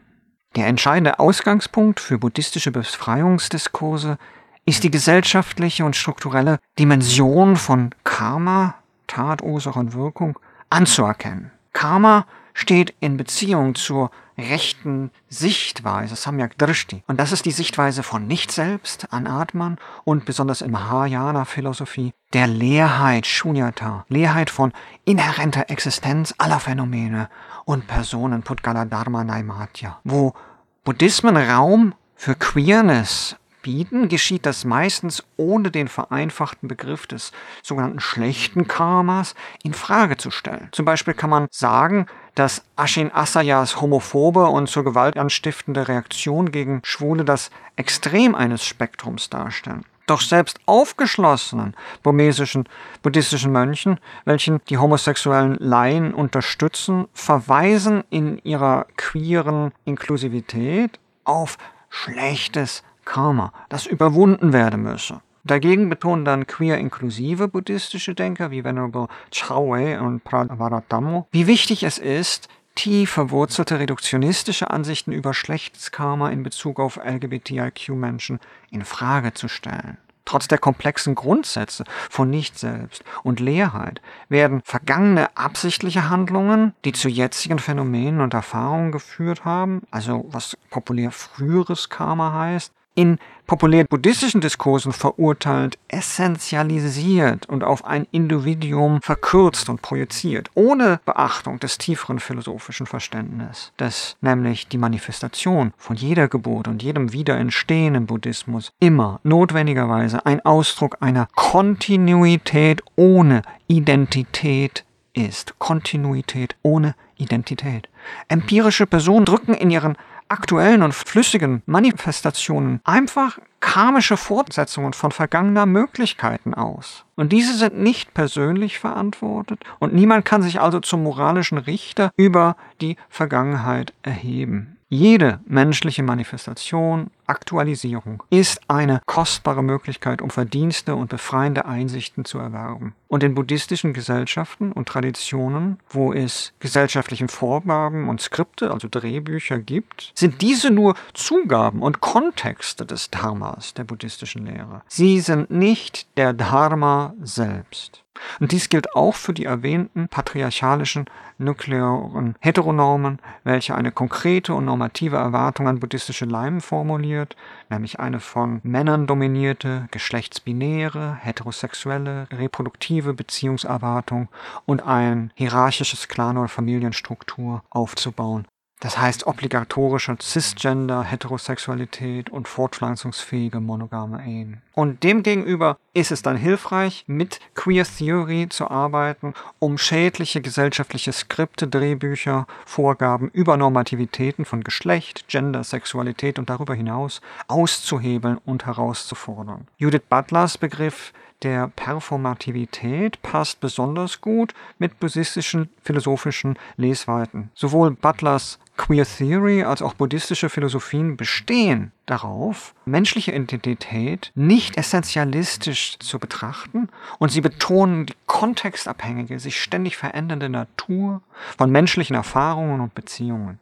Der 0.56 0.66
entscheidende 0.66 1.18
Ausgangspunkt 1.18 2.00
für 2.00 2.18
buddhistische 2.18 2.70
Befreiungsdiskurse 2.70 4.18
ist 4.64 4.84
die 4.84 4.90
gesellschaftliche 4.90 5.84
und 5.84 5.96
strukturelle 5.96 6.58
Dimension 6.78 7.56
von 7.56 7.94
Karma, 8.04 8.74
Tat, 9.06 9.42
Ursache 9.42 9.78
und 9.78 9.94
Wirkung, 9.94 10.38
anzuerkennen. 10.68 11.52
Karma 11.72 12.26
steht 12.58 12.92
in 12.98 13.16
Beziehung 13.16 13.76
zur 13.76 14.10
rechten 14.36 15.12
Sichtweise, 15.28 16.16
Samyak 16.16 16.58
Drishti. 16.58 17.04
Und 17.06 17.20
das 17.20 17.30
ist 17.30 17.44
die 17.44 17.52
Sichtweise 17.52 18.02
von 18.02 18.26
Nicht-Selbst 18.26 19.12
an 19.12 19.28
Atman 19.28 19.78
und 20.02 20.24
besonders 20.24 20.60
in 20.60 20.72
Mahayana-Philosophie 20.72 22.12
der 22.32 22.48
Leerheit, 22.48 23.26
Shunyata, 23.26 24.04
Leerheit 24.08 24.50
von 24.50 24.72
inhärenter 25.04 25.70
Existenz 25.70 26.34
aller 26.38 26.58
Phänomene 26.58 27.30
und 27.64 27.86
Personen, 27.86 28.42
Pudgala 28.42 28.84
Dharma 28.84 29.22
Naimatya. 29.22 30.00
Wo 30.02 30.34
Buddhismen 30.82 31.36
Raum 31.36 31.94
für 32.16 32.34
Queerness 32.34 33.36
bieten, 33.62 34.08
geschieht 34.08 34.46
das 34.46 34.64
meistens 34.64 35.22
ohne 35.36 35.70
den 35.70 35.88
vereinfachten 35.88 36.68
Begriff 36.68 37.06
des 37.06 37.32
sogenannten 37.62 38.00
schlechten 38.00 38.66
Karmas 38.66 39.34
in 39.62 39.74
Frage 39.74 40.16
zu 40.16 40.30
stellen. 40.30 40.68
Zum 40.72 40.84
Beispiel 40.84 41.14
kann 41.14 41.30
man 41.30 41.48
sagen, 41.50 42.06
dass 42.38 42.62
Ashin 42.76 43.10
Asayas 43.12 43.80
homophobe 43.80 44.46
und 44.46 44.68
zur 44.68 44.84
Gewalt 44.84 45.16
anstiftende 45.16 45.88
Reaktion 45.88 46.52
gegen 46.52 46.80
Schwule 46.84 47.24
das 47.24 47.50
Extrem 47.74 48.36
eines 48.36 48.64
Spektrums 48.64 49.28
darstellen. 49.28 49.84
Doch 50.06 50.20
selbst 50.20 50.60
aufgeschlossenen 50.64 51.74
burmesischen 52.02 52.68
buddhistischen 53.02 53.50
Mönchen, 53.50 53.98
welchen 54.24 54.60
die 54.68 54.78
homosexuellen 54.78 55.56
Laien 55.56 56.14
unterstützen, 56.14 57.08
verweisen 57.12 58.04
in 58.08 58.38
ihrer 58.44 58.86
queeren 58.96 59.72
Inklusivität 59.84 61.00
auf 61.24 61.58
schlechtes 61.90 62.84
Karma, 63.04 63.52
das 63.68 63.84
überwunden 63.86 64.52
werden 64.52 64.82
müsse. 64.82 65.20
Dagegen 65.44 65.88
betonen 65.88 66.24
dann 66.24 66.46
queer-inklusive 66.46 67.48
buddhistische 67.48 68.14
Denker 68.14 68.50
wie 68.50 68.64
Venerable 68.64 69.08
Chauwei 69.32 70.00
und 70.00 70.24
Pravaradammo, 70.24 71.26
wie 71.30 71.46
wichtig 71.46 71.84
es 71.84 71.98
ist, 71.98 72.48
tief 72.74 73.10
verwurzelte 73.10 73.80
reduktionistische 73.80 74.70
Ansichten 74.70 75.12
über 75.12 75.34
schlechtes 75.34 75.90
Karma 75.90 76.30
in 76.30 76.42
Bezug 76.42 76.78
auf 76.78 76.96
LGBTIQ-Menschen 77.02 78.38
in 78.70 78.84
Frage 78.84 79.34
zu 79.34 79.48
stellen. 79.48 79.98
Trotz 80.28 80.46
der 80.46 80.58
komplexen 80.58 81.14
Grundsätze 81.14 81.84
von 82.10 82.28
Nicht-Selbst 82.28 83.02
und 83.22 83.40
Leerheit 83.40 84.02
werden 84.28 84.60
vergangene 84.62 85.34
absichtliche 85.38 86.10
Handlungen, 86.10 86.74
die 86.84 86.92
zu 86.92 87.08
jetzigen 87.08 87.58
Phänomenen 87.58 88.20
und 88.20 88.34
Erfahrungen 88.34 88.92
geführt 88.92 89.46
haben, 89.46 89.84
also 89.90 90.26
was 90.28 90.58
populär 90.68 91.12
früheres 91.12 91.88
Karma 91.88 92.34
heißt, 92.34 92.74
in 92.98 93.18
populär 93.46 93.84
buddhistischen 93.84 94.40
Diskursen 94.40 94.92
verurteilt, 94.92 95.78
essentialisiert 95.86 97.48
und 97.48 97.62
auf 97.62 97.84
ein 97.84 98.08
Individuum 98.10 99.00
verkürzt 99.02 99.68
und 99.68 99.80
projiziert, 99.82 100.50
ohne 100.54 101.00
Beachtung 101.06 101.60
des 101.60 101.78
tieferen 101.78 102.18
philosophischen 102.18 102.86
Verständnisses, 102.86 103.72
dass 103.76 104.16
nämlich 104.20 104.66
die 104.66 104.78
Manifestation 104.78 105.72
von 105.76 105.94
jeder 105.94 106.26
Geburt 106.26 106.66
und 106.66 106.82
jedem 106.82 107.12
Wiederentstehen 107.12 107.94
im 107.94 108.06
Buddhismus 108.06 108.72
immer 108.80 109.20
notwendigerweise 109.22 110.26
ein 110.26 110.44
Ausdruck 110.44 110.96
einer 110.98 111.28
Kontinuität 111.36 112.82
ohne 112.96 113.42
Identität 113.68 114.84
ist. 115.14 115.56
Kontinuität 115.60 116.56
ohne 116.62 116.96
Identität. 117.16 117.88
Empirische 118.26 118.86
Personen 118.86 119.24
drücken 119.24 119.54
in 119.54 119.70
ihren 119.70 119.96
aktuellen 120.28 120.82
und 120.82 120.94
flüssigen 120.94 121.62
Manifestationen 121.66 122.80
einfach 122.84 123.38
karmische 123.60 124.16
Fortsetzungen 124.16 124.92
von 124.92 125.12
vergangener 125.12 125.66
Möglichkeiten 125.66 126.54
aus. 126.54 127.04
Und 127.16 127.32
diese 127.32 127.54
sind 127.54 127.78
nicht 127.78 128.14
persönlich 128.14 128.78
verantwortet 128.78 129.60
und 129.78 129.94
niemand 129.94 130.24
kann 130.24 130.42
sich 130.42 130.60
also 130.60 130.80
zum 130.80 131.02
moralischen 131.02 131.58
Richter 131.58 132.10
über 132.16 132.56
die 132.80 132.96
Vergangenheit 133.08 133.92
erheben. 134.02 134.77
Jede 134.90 135.40
menschliche 135.44 136.02
Manifestation, 136.02 137.10
Aktualisierung 137.26 138.22
ist 138.30 138.62
eine 138.68 139.02
kostbare 139.04 139.62
Möglichkeit, 139.62 140.22
um 140.22 140.30
Verdienste 140.30 140.96
und 140.96 141.10
befreiende 141.10 141.66
Einsichten 141.66 142.24
zu 142.24 142.38
erwerben. 142.38 142.94
Und 143.06 143.22
in 143.22 143.34
buddhistischen 143.34 143.92
Gesellschaften 143.92 144.72
und 144.72 144.88
Traditionen, 144.88 145.78
wo 145.90 146.14
es 146.14 146.54
gesellschaftlichen 146.58 147.28
Vorgaben 147.28 148.08
und 148.08 148.22
Skripte, 148.22 148.70
also 148.70 148.88
Drehbücher 148.90 149.58
gibt, 149.58 150.12
sind 150.14 150.40
diese 150.40 150.70
nur 150.70 150.94
Zugaben 151.12 151.82
und 151.82 152.00
Kontexte 152.00 152.86
des 152.86 153.10
Dharmas, 153.10 153.74
der 153.74 153.84
buddhistischen 153.84 154.46
Lehre. 154.46 154.80
Sie 154.88 155.20
sind 155.20 155.50
nicht 155.50 156.06
der 156.16 156.32
Dharma 156.32 157.12
selbst. 157.20 158.04
Und 158.40 158.52
dies 158.52 158.68
gilt 158.68 158.94
auch 158.94 159.14
für 159.14 159.32
die 159.32 159.44
erwähnten 159.44 160.08
patriarchalischen 160.08 161.06
nuklearen 161.38 162.36
Heteronormen, 162.40 163.20
welche 163.44 163.74
eine 163.74 163.92
konkrete 163.92 164.54
und 164.54 164.64
normative 164.64 165.16
Erwartung 165.16 165.68
an 165.68 165.80
buddhistische 165.80 166.24
Leimen 166.24 166.60
formuliert, 166.60 167.36
nämlich 167.70 168.00
eine 168.00 168.20
von 168.20 168.60
Männern 168.64 169.06
dominierte, 169.06 169.88
geschlechtsbinäre, 169.90 171.16
heterosexuelle, 171.20 172.28
reproduktive 172.32 173.14
Beziehungserwartung 173.14 174.28
und 174.66 174.84
ein 174.86 175.32
hierarchisches 175.34 176.08
Clan- 176.08 176.38
oder 176.38 176.48
Familienstruktur 176.48 177.62
aufzubauen, 177.70 178.46
das 178.80 178.98
heißt 178.98 179.26
obligatorische 179.26 180.16
Cisgender, 180.20 181.02
Heterosexualität 181.02 182.30
und 182.30 182.48
fortpflanzungsfähige 182.48 183.60
monogame 183.60 184.24
Ehen. 184.24 184.62
Und 184.74 185.02
demgegenüber 185.02 185.78
ist 185.94 186.12
es 186.12 186.22
dann 186.22 186.36
hilfreich, 186.36 187.04
mit 187.08 187.40
Queer 187.54 187.84
Theory 187.84 188.48
zu 188.48 188.70
arbeiten, 188.70 189.34
um 189.58 189.78
schädliche 189.78 190.40
gesellschaftliche 190.40 191.12
Skripte, 191.12 191.66
Drehbücher, 191.66 192.46
Vorgaben 192.64 193.28
über 193.30 193.56
Normativitäten 193.56 194.44
von 194.44 194.62
Geschlecht, 194.62 195.26
Gender, 195.26 195.64
Sexualität 195.64 196.38
und 196.38 196.48
darüber 196.48 196.74
hinaus 196.74 197.20
auszuhebeln 197.48 198.38
und 198.44 198.66
herauszufordern. 198.66 199.66
Judith 199.78 200.02
Butlers 200.08 200.58
Begriff 200.58 201.12
der 201.42 201.68
Performativität 201.68 203.22
passt 203.22 203.60
besonders 203.60 204.20
gut 204.20 204.54
mit 204.78 204.98
buddhistischen 204.98 205.70
philosophischen 205.82 206.58
Lesweiten. 206.76 207.50
Sowohl 207.54 207.92
Butlers 207.92 208.58
Queer 208.76 209.04
Theory 209.04 209.64
als 209.64 209.82
auch 209.82 209.94
buddhistische 209.94 210.48
Philosophien 210.48 211.16
bestehen 211.16 211.90
darauf, 212.06 212.74
menschliche 212.84 213.32
Identität 213.32 214.30
nicht 214.36 214.76
essentialistisch 214.76 215.98
zu 215.98 216.18
betrachten 216.18 216.88
und 217.18 217.30
sie 217.30 217.40
betonen 217.40 218.06
die 218.06 218.14
kontextabhängige, 218.26 219.40
sich 219.40 219.60
ständig 219.60 219.96
verändernde 219.96 220.48
Natur 220.48 221.22
von 221.58 221.70
menschlichen 221.70 222.14
Erfahrungen 222.14 222.80
und 222.80 222.94
Beziehungen. 222.94 223.58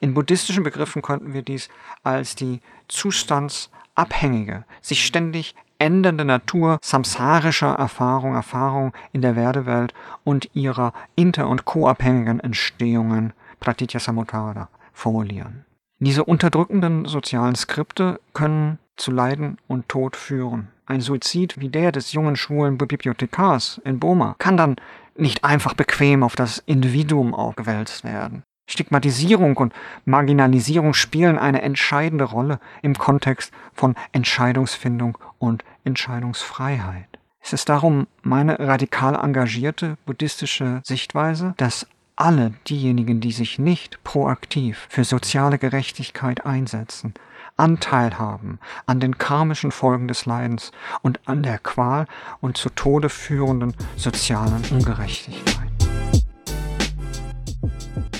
In 0.00 0.12
buddhistischen 0.12 0.64
Begriffen 0.64 1.02
könnten 1.02 1.32
wir 1.32 1.42
dies 1.42 1.68
als 2.02 2.34
die 2.34 2.60
zustandsabhängige, 2.88 4.64
sich 4.82 5.04
ständig 5.04 5.54
ändernde 5.78 6.24
Natur 6.24 6.78
samsarischer 6.82 7.74
Erfahrung, 7.74 8.34
Erfahrung 8.34 8.92
in 9.12 9.22
der 9.22 9.36
Werdewelt 9.36 9.94
und 10.24 10.50
ihrer 10.54 10.92
inter- 11.16 11.48
und 11.48 11.64
koabhängigen 11.64 12.40
Entstehungen, 12.40 13.32
Pratitya 13.60 14.00
Samutara, 14.00 14.68
formulieren. 14.92 15.64
Diese 16.00 16.24
unterdrückenden 16.24 17.06
sozialen 17.06 17.56
Skripte 17.56 18.20
können 18.32 18.78
zu 18.96 19.10
Leiden 19.10 19.58
und 19.66 19.88
Tod 19.88 20.16
führen. 20.16 20.68
Ein 20.86 21.00
Suizid 21.00 21.60
wie 21.60 21.68
der 21.68 21.92
des 21.92 22.12
jungen 22.12 22.36
schwulen 22.36 22.78
Bibliothekars 22.78 23.80
in 23.84 23.98
Burma 23.98 24.36
kann 24.38 24.56
dann 24.56 24.76
nicht 25.16 25.44
einfach 25.44 25.74
bequem 25.74 26.22
auf 26.22 26.36
das 26.36 26.62
Individuum 26.66 27.34
aufgewälzt 27.34 28.04
werden. 28.04 28.42
Stigmatisierung 28.70 29.56
und 29.56 29.72
Marginalisierung 30.04 30.94
spielen 30.94 31.38
eine 31.38 31.62
entscheidende 31.62 32.24
Rolle 32.24 32.60
im 32.82 32.96
Kontext 32.96 33.50
von 33.72 33.94
Entscheidungsfindung 34.12 35.18
und 35.38 35.64
Entscheidungsfreiheit. 35.84 37.18
Es 37.40 37.52
ist 37.52 37.68
darum 37.68 38.06
meine 38.22 38.58
radikal 38.58 39.14
engagierte 39.14 39.96
buddhistische 40.04 40.80
Sichtweise, 40.84 41.54
dass 41.56 41.86
alle 42.16 42.52
diejenigen, 42.68 43.20
die 43.20 43.32
sich 43.32 43.58
nicht 43.58 44.02
proaktiv 44.04 44.86
für 44.90 45.04
soziale 45.04 45.58
Gerechtigkeit 45.58 46.44
einsetzen, 46.44 47.14
Anteil 47.56 48.18
haben 48.18 48.60
an 48.86 49.00
den 49.00 49.18
karmischen 49.18 49.72
Folgen 49.72 50.08
des 50.08 50.26
Leidens 50.26 50.72
und 51.02 51.20
an 51.26 51.42
der 51.42 51.58
Qual 51.58 52.06
und 52.40 52.56
zu 52.56 52.70
Tode 52.70 53.08
führenden 53.08 53.74
sozialen 53.96 54.62
Ungerechtigkeit. 54.70 55.68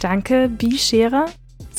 Danke, 0.01 0.49
Bi-Scherer. 0.49 1.27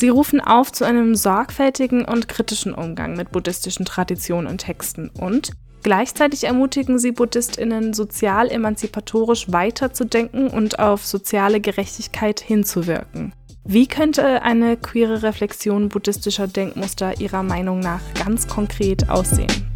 Sie 0.00 0.08
rufen 0.08 0.40
auf 0.40 0.72
zu 0.72 0.86
einem 0.86 1.14
sorgfältigen 1.14 2.06
und 2.06 2.26
kritischen 2.26 2.72
Umgang 2.72 3.18
mit 3.18 3.32
buddhistischen 3.32 3.84
Traditionen 3.84 4.46
und 4.46 4.56
Texten 4.56 5.10
und 5.10 5.50
gleichzeitig 5.82 6.44
ermutigen 6.44 6.98
sie 6.98 7.12
Buddhistinnen, 7.12 7.92
sozial 7.92 8.50
emanzipatorisch 8.50 9.52
weiterzudenken 9.52 10.48
und 10.48 10.78
auf 10.78 11.04
soziale 11.04 11.60
Gerechtigkeit 11.60 12.40
hinzuwirken. 12.40 13.34
Wie 13.64 13.86
könnte 13.86 14.40
eine 14.40 14.78
queere 14.78 15.22
Reflexion 15.22 15.90
buddhistischer 15.90 16.46
Denkmuster 16.46 17.20
Ihrer 17.20 17.42
Meinung 17.42 17.80
nach 17.80 18.00
ganz 18.14 18.48
konkret 18.48 19.10
aussehen? 19.10 19.68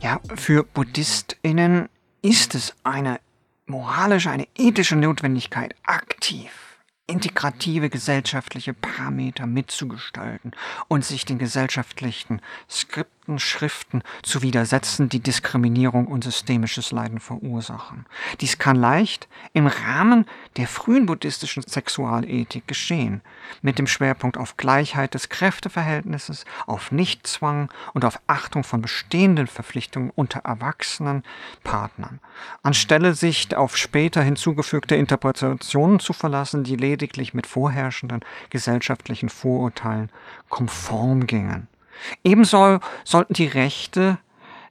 Ja, 0.00 0.20
für 0.36 0.62
Buddhistinnen 0.62 1.88
ist 2.22 2.54
es 2.54 2.72
eine 2.84 3.18
moralische, 3.66 4.30
eine 4.30 4.46
ethische 4.56 4.94
Notwendigkeit, 4.94 5.74
aktiv 5.82 6.61
integrative 7.06 7.90
gesellschaftliche 7.90 8.74
Parameter 8.74 9.46
mitzugestalten 9.46 10.52
und 10.88 11.04
sich 11.04 11.24
den 11.24 11.38
gesellschaftlichen 11.38 12.40
Skripten, 13.22 13.38
Schriften 13.38 14.02
zu 14.22 14.42
widersetzen, 14.42 15.08
die 15.08 15.20
Diskriminierung 15.20 16.06
und 16.06 16.24
systemisches 16.24 16.90
Leiden 16.90 17.20
verursachen. 17.20 18.06
Dies 18.40 18.58
kann 18.58 18.76
leicht 18.76 19.28
im 19.52 19.66
Rahmen 19.68 20.26
der 20.56 20.66
frühen 20.66 21.06
buddhistischen 21.06 21.62
Sexualethik 21.62 22.66
geschehen, 22.66 23.20
mit 23.60 23.78
dem 23.78 23.86
Schwerpunkt 23.86 24.36
auf 24.36 24.56
Gleichheit 24.56 25.14
des 25.14 25.28
Kräfteverhältnisses, 25.28 26.44
auf 26.66 26.90
Nichtzwang 26.90 27.70
und 27.94 28.04
auf 28.04 28.20
Achtung 28.26 28.64
von 28.64 28.82
bestehenden 28.82 29.46
Verpflichtungen 29.46 30.10
unter 30.14 30.40
erwachsenen 30.40 31.22
Partnern, 31.62 32.18
anstelle 32.62 33.14
sich 33.14 33.54
auf 33.54 33.76
später 33.76 34.22
hinzugefügte 34.22 34.96
Interpretationen 34.96 36.00
zu 36.00 36.12
verlassen, 36.12 36.64
die 36.64 36.76
lediglich 36.76 37.34
mit 37.34 37.46
vorherrschenden 37.46 38.20
gesellschaftlichen 38.50 39.28
Vorurteilen 39.28 40.10
konform 40.48 41.26
gingen. 41.26 41.68
Ebenso 42.24 42.78
sollten 43.04 43.34
die 43.34 43.46
Rechte 43.46 44.18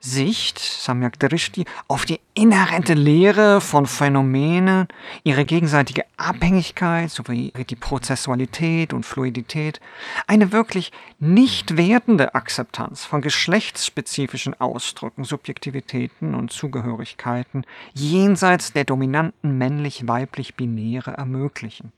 Sicht, 0.03 0.57
Samyak 0.57 1.19
Drishti, 1.19 1.65
auf 1.87 2.05
die 2.05 2.19
inhärente 2.33 2.95
Lehre 2.95 3.61
von 3.61 3.85
Phänomenen, 3.85 4.87
ihre 5.23 5.45
gegenseitige 5.45 6.05
Abhängigkeit 6.17 7.11
sowie 7.11 7.53
die 7.69 7.75
Prozessualität 7.75 8.93
und 8.93 9.05
Fluidität, 9.05 9.79
eine 10.25 10.51
wirklich 10.51 10.91
nicht 11.19 11.77
wertende 11.77 12.33
Akzeptanz 12.33 13.05
von 13.05 13.21
geschlechtsspezifischen 13.21 14.59
Ausdrücken, 14.59 15.23
Subjektivitäten 15.23 16.33
und 16.33 16.51
Zugehörigkeiten 16.51 17.63
jenseits 17.93 18.73
der 18.73 18.85
dominanten 18.85 19.55
männlich-weiblich 19.59 20.55
Binäre 20.55 21.11
ermöglichen. 21.11 21.93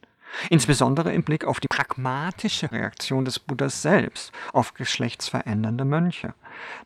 Insbesondere 0.50 1.14
im 1.14 1.24
Blick 1.24 1.46
auf 1.46 1.60
die 1.60 1.68
pragmatische 1.68 2.72
Reaktion 2.72 3.26
des 3.26 3.40
Buddhas 3.40 3.82
selbst 3.82 4.32
auf 4.52 4.74
geschlechtsverändernde 4.74 5.86
Mönche. 5.86 6.34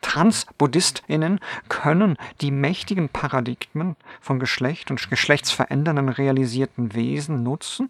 Trans-BuddhistInnen 0.02 1.40
können 1.70 2.18
die 2.42 2.52
mächtigen 2.52 3.10
Paradigmen 3.10 3.96
von 4.22 4.40
Geschlecht 4.40 4.92
und 4.92 5.10
geschlechtsverändernden 5.10 6.10
realisierten 6.10 6.94
Wesen 6.94 7.44
nutzen, 7.44 7.90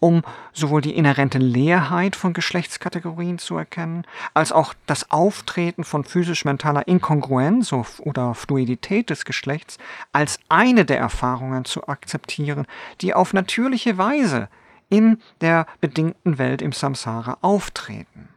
um 0.00 0.22
sowohl 0.52 0.80
die 0.80 0.96
inhärente 0.96 1.38
Leerheit 1.38 2.16
von 2.16 2.32
Geschlechtskategorien 2.32 3.38
zu 3.38 3.56
erkennen, 3.56 4.04
als 4.34 4.52
auch 4.52 4.74
das 4.86 5.10
Auftreten 5.10 5.84
von 5.84 6.04
physisch-mentaler 6.04 6.88
Inkongruenz 6.88 7.72
oder 7.72 8.34
Fluidität 8.34 9.10
des 9.10 9.24
Geschlechts 9.24 9.78
als 10.12 10.40
eine 10.48 10.84
der 10.84 10.98
Erfahrungen 10.98 11.64
zu 11.64 11.86
akzeptieren, 11.86 12.66
die 13.00 13.14
auf 13.14 13.32
natürliche 13.32 13.98
Weise 13.98 14.48
in 14.88 15.20
der 15.40 15.66
bedingten 15.80 16.38
Welt 16.38 16.62
im 16.62 16.72
Samsara 16.72 17.38
auftreten. 17.40 18.28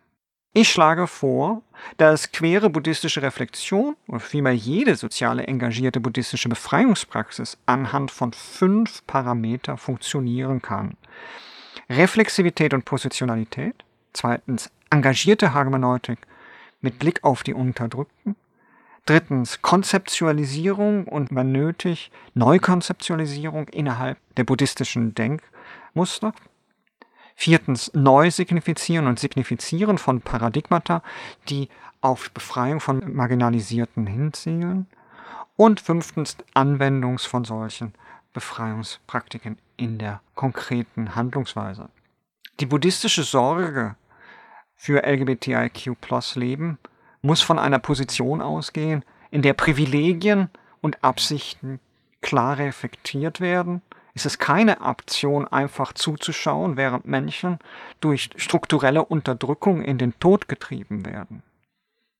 Ich 0.54 0.70
schlage 0.70 1.08
vor, 1.08 1.62
dass 1.96 2.34
queere 2.34 2.70
buddhistische 2.70 3.22
Reflexion 3.22 3.96
oder 4.08 4.20
vielmehr 4.20 4.54
jede 4.54 4.96
soziale 4.96 5.48
engagierte 5.48 6.02
buddhistische 6.02 6.50
Befreiungspraxis 6.50 7.58
anhand 7.66 8.12
von 8.12 8.34
fünf 8.34 9.06
Parameter 9.08 9.78
funktionieren 9.78 10.62
kann. 10.62 10.98
Reflexivität 11.90 12.74
und 12.74 12.84
Positionalität. 12.84 13.86
Zweitens 14.12 14.70
engagierte 14.90 15.54
Hermeneutik 15.54 16.20
mit 16.82 17.00
Blick 17.00 17.24
auf 17.24 17.44
die 17.44 17.54
Unterdrückten. 17.54 18.36
Drittens 19.06 19.62
Konzeptualisierung 19.62 21.08
und 21.08 21.34
wenn 21.34 21.54
nötig 21.54 22.12
Neukonzeptualisierung 22.34 23.70
innerhalb 23.70 24.18
der 24.36 24.44
buddhistischen 24.44 25.16
Denkmuster. 25.92 26.34
Viertens 27.36 27.92
Neusignifizieren 27.94 29.08
und 29.08 29.20
Signifizieren 29.20 29.98
von 29.98 30.22
Paradigmata, 30.22 31.02
die 31.50 31.70
auf 32.02 32.32
Befreiung 32.32 32.80
von 32.80 33.14
Marginalisierten 33.14 34.08
hinzielen. 34.08 34.88
Und 35.58 35.82
fünftens 35.82 36.38
Anwendung 36.54 37.20
von 37.20 37.44
solchen 37.46 37.94
Befreiungspraktiken 38.34 39.58
in 39.78 39.98
der 39.98 40.22
konkreten 40.34 41.16
Handlungsweise. 41.16 41.90
Die 42.60 42.66
buddhistische 42.66 43.24
Sorge 43.24 43.96
für 44.76 45.04
LGBTIQ-Leben 45.04 46.80
muss 47.22 47.42
von 47.42 47.60
einer 47.60 47.80
Position 47.80 48.42
ausgehen, 48.42 49.04
in 49.30 49.42
der 49.42 49.54
Privilegien 49.54 50.50
und 50.82 51.04
Absichten 51.04 51.80
klar 52.22 52.58
reflektiert 52.58 53.42
werden. 53.42 53.82
Es 54.14 54.26
ist 54.26 54.40
keine 54.40 54.82
Option, 54.82 55.48
einfach 55.48 55.94
zuzuschauen, 55.94 56.78
während 56.78 57.06
Menschen 57.06 57.60
durch 58.00 58.30
strukturelle 58.36 59.06
Unterdrückung 59.06 59.82
in 59.82 59.98
den 59.98 60.18
Tod 60.20 60.48
getrieben 60.48 61.06
werden. 61.06 61.44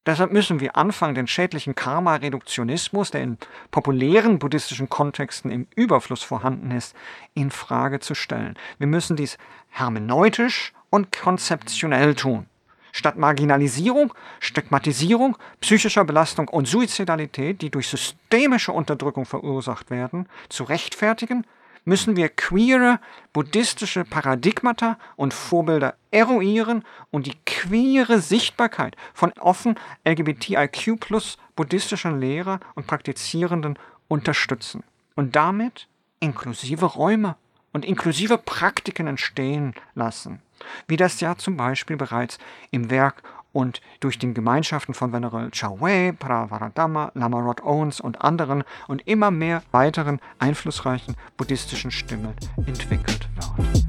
Deshalb 0.06 0.32
müssen 0.32 0.60
wir 0.60 0.78
anfangen, 0.78 1.14
den 1.14 1.28
schädlichen 1.28 1.76
Karma-Reduktionismus, 1.76 3.12
der 3.12 3.22
in 3.22 3.38
populären 3.70 4.40
buddhistischen 4.40 4.90
Kontexten 4.90 5.52
im 5.52 5.68
Überfluss 5.76 6.24
vorhanden 6.24 6.72
ist, 6.72 6.96
in 7.36 7.52
Frage 7.52 8.00
zu 8.00 8.16
stellen. 8.16 8.56
Wir 8.80 8.88
müssen 8.88 9.16
dies 9.16 9.38
hermeneutisch 9.70 10.74
und 10.90 11.12
konzeptionell 11.12 12.16
tun. 12.16 12.48
Statt 12.94 13.18
Marginalisierung, 13.18 14.12
Stigmatisierung, 14.40 15.38
psychischer 15.62 16.04
Belastung 16.04 16.48
und 16.48 16.68
Suizidalität, 16.68 17.62
die 17.62 17.70
durch 17.70 17.88
systemische 17.88 18.72
Unterdrückung 18.72 19.26
verursacht 19.26 19.92
werden, 19.92 20.28
zu 20.50 20.64
rechtfertigen, 20.64 21.46
müssen 21.84 22.16
wir 22.16 22.30
queere 22.30 23.00
buddhistische 23.34 24.04
Paradigmata 24.04 24.98
und 25.16 25.34
Vorbilder 25.34 25.96
eruieren 26.12 26.84
und 27.10 27.26
die 27.26 27.38
queere 27.46 28.20
Sichtbarkeit 28.20 28.96
von 29.14 29.32
offen 29.34 29.76
LGBTIQ 30.08 31.00
plus 31.00 31.38
buddhistischen 31.56 32.20
Lehrer 32.20 32.60
und 32.76 32.88
Praktizierenden 32.88 33.78
unterstützen. 34.08 34.84
Und 35.16 35.36
damit 35.36 35.88
inklusive 36.20 36.86
Räume 36.86 37.36
und 37.74 37.86
inklusive 37.86 38.38
Praktiken 38.38 39.08
entstehen 39.08 39.74
lassen, 39.96 40.42
wie 40.88 40.98
das 40.98 41.20
ja 41.22 41.36
zum 41.38 41.58
Beispiel 41.58 41.98
bereits 41.98 42.38
im 42.70 42.90
Werk 42.90 43.24
und 43.54 43.82
durch 44.00 44.20
den 44.20 44.34
Gemeinschaften 44.34 44.94
von 44.94 45.12
Venerable 45.12 45.52
Chao 45.52 45.80
Wei, 45.80 46.14
Paravaradama, 46.18 47.12
Lama 47.16 47.40
Rod 47.40 47.64
Owens 47.64 48.00
und 48.00 48.22
anderen 48.22 48.64
und 48.88 49.08
immer 49.08 49.32
mehr 49.32 49.64
weiteren 49.72 50.20
einflussreichen 50.40 51.16
buddhistischen 51.38 51.92
Stimmen 51.92 52.34
entwickelt 52.66 53.28
wird. 53.36 53.86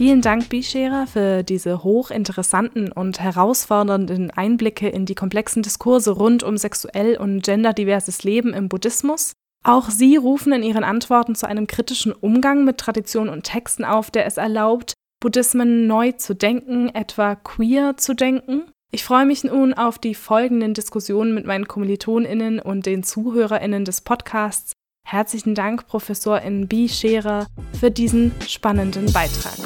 Vielen 0.00 0.22
Dank, 0.22 0.48
Bishera, 0.48 1.04
für 1.04 1.42
diese 1.42 1.84
hochinteressanten 1.84 2.90
und 2.90 3.20
herausfordernden 3.20 4.30
Einblicke 4.30 4.88
in 4.88 5.04
die 5.04 5.14
komplexen 5.14 5.62
Diskurse 5.62 6.12
rund 6.12 6.42
um 6.42 6.56
sexuell 6.56 7.18
und 7.18 7.42
genderdiverses 7.42 8.24
Leben 8.24 8.54
im 8.54 8.70
Buddhismus. 8.70 9.34
Auch 9.62 9.90
Sie 9.90 10.16
rufen 10.16 10.54
in 10.54 10.62
Ihren 10.62 10.84
Antworten 10.84 11.34
zu 11.34 11.46
einem 11.46 11.66
kritischen 11.66 12.12
Umgang 12.12 12.64
mit 12.64 12.78
Traditionen 12.78 13.30
und 13.30 13.42
Texten 13.42 13.84
auf, 13.84 14.10
der 14.10 14.24
es 14.24 14.38
erlaubt, 14.38 14.94
Buddhismen 15.20 15.86
neu 15.86 16.12
zu 16.12 16.34
denken, 16.34 16.88
etwa 16.94 17.34
queer 17.34 17.98
zu 17.98 18.14
denken. 18.14 18.62
Ich 18.90 19.04
freue 19.04 19.26
mich 19.26 19.44
nun 19.44 19.74
auf 19.74 19.98
die 19.98 20.14
folgenden 20.14 20.72
Diskussionen 20.72 21.34
mit 21.34 21.44
meinen 21.44 21.68
KommilitonInnen 21.68 22.58
und 22.58 22.86
den 22.86 23.02
ZuhörerInnen 23.02 23.84
des 23.84 24.00
Podcasts. 24.00 24.72
Herzlichen 25.06 25.54
Dank, 25.54 25.86
Professorin 25.86 26.68
B. 26.68 26.88
Scherer, 26.88 27.46
für 27.78 27.90
diesen 27.90 28.32
spannenden 28.48 29.12
Beitrag. 29.12 29.58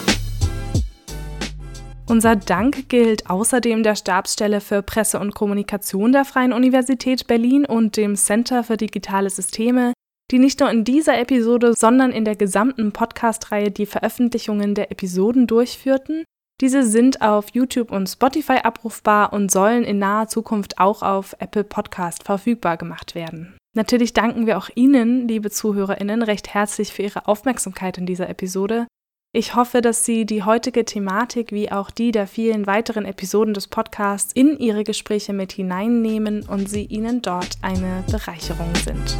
Unser 2.08 2.34
Dank 2.34 2.88
gilt 2.88 3.30
außerdem 3.30 3.84
der 3.84 3.94
Stabsstelle 3.94 4.60
für 4.60 4.82
Presse 4.82 5.20
und 5.20 5.36
Kommunikation 5.36 6.10
der 6.10 6.24
Freien 6.24 6.52
Universität 6.52 7.28
Berlin 7.28 7.64
und 7.64 7.96
dem 7.96 8.16
Center 8.16 8.64
für 8.64 8.76
digitale 8.76 9.30
Systeme, 9.30 9.92
die 10.30 10.38
nicht 10.38 10.60
nur 10.60 10.70
in 10.70 10.84
dieser 10.84 11.18
Episode, 11.18 11.74
sondern 11.74 12.10
in 12.10 12.24
der 12.24 12.36
gesamten 12.36 12.92
Podcast-Reihe 12.92 13.70
die 13.70 13.86
Veröffentlichungen 13.86 14.74
der 14.74 14.90
Episoden 14.90 15.46
durchführten. 15.46 16.24
Diese 16.60 16.84
sind 16.84 17.20
auf 17.20 17.46
YouTube 17.52 17.90
und 17.90 18.08
Spotify 18.08 18.58
abrufbar 18.62 19.32
und 19.32 19.50
sollen 19.50 19.84
in 19.84 19.98
naher 19.98 20.28
Zukunft 20.28 20.78
auch 20.78 21.02
auf 21.02 21.34
Apple 21.40 21.64
Podcast 21.64 22.22
verfügbar 22.22 22.76
gemacht 22.76 23.14
werden. 23.14 23.56
Natürlich 23.74 24.12
danken 24.12 24.46
wir 24.46 24.56
auch 24.56 24.70
Ihnen, 24.76 25.26
liebe 25.26 25.50
Zuhörerinnen, 25.50 26.22
recht 26.22 26.54
herzlich 26.54 26.92
für 26.92 27.02
Ihre 27.02 27.26
Aufmerksamkeit 27.26 27.98
in 27.98 28.06
dieser 28.06 28.28
Episode. 28.28 28.86
Ich 29.36 29.56
hoffe, 29.56 29.80
dass 29.80 30.04
Sie 30.04 30.26
die 30.26 30.44
heutige 30.44 30.84
Thematik 30.84 31.50
wie 31.50 31.72
auch 31.72 31.90
die 31.90 32.12
der 32.12 32.28
vielen 32.28 32.68
weiteren 32.68 33.04
Episoden 33.04 33.52
des 33.52 33.66
Podcasts 33.66 34.32
in 34.32 34.56
Ihre 34.60 34.84
Gespräche 34.84 35.32
mit 35.32 35.50
hineinnehmen 35.50 36.46
und 36.46 36.70
sie 36.70 36.84
Ihnen 36.84 37.20
dort 37.20 37.56
eine 37.60 38.04
Bereicherung 38.08 38.72
sind. 38.76 39.18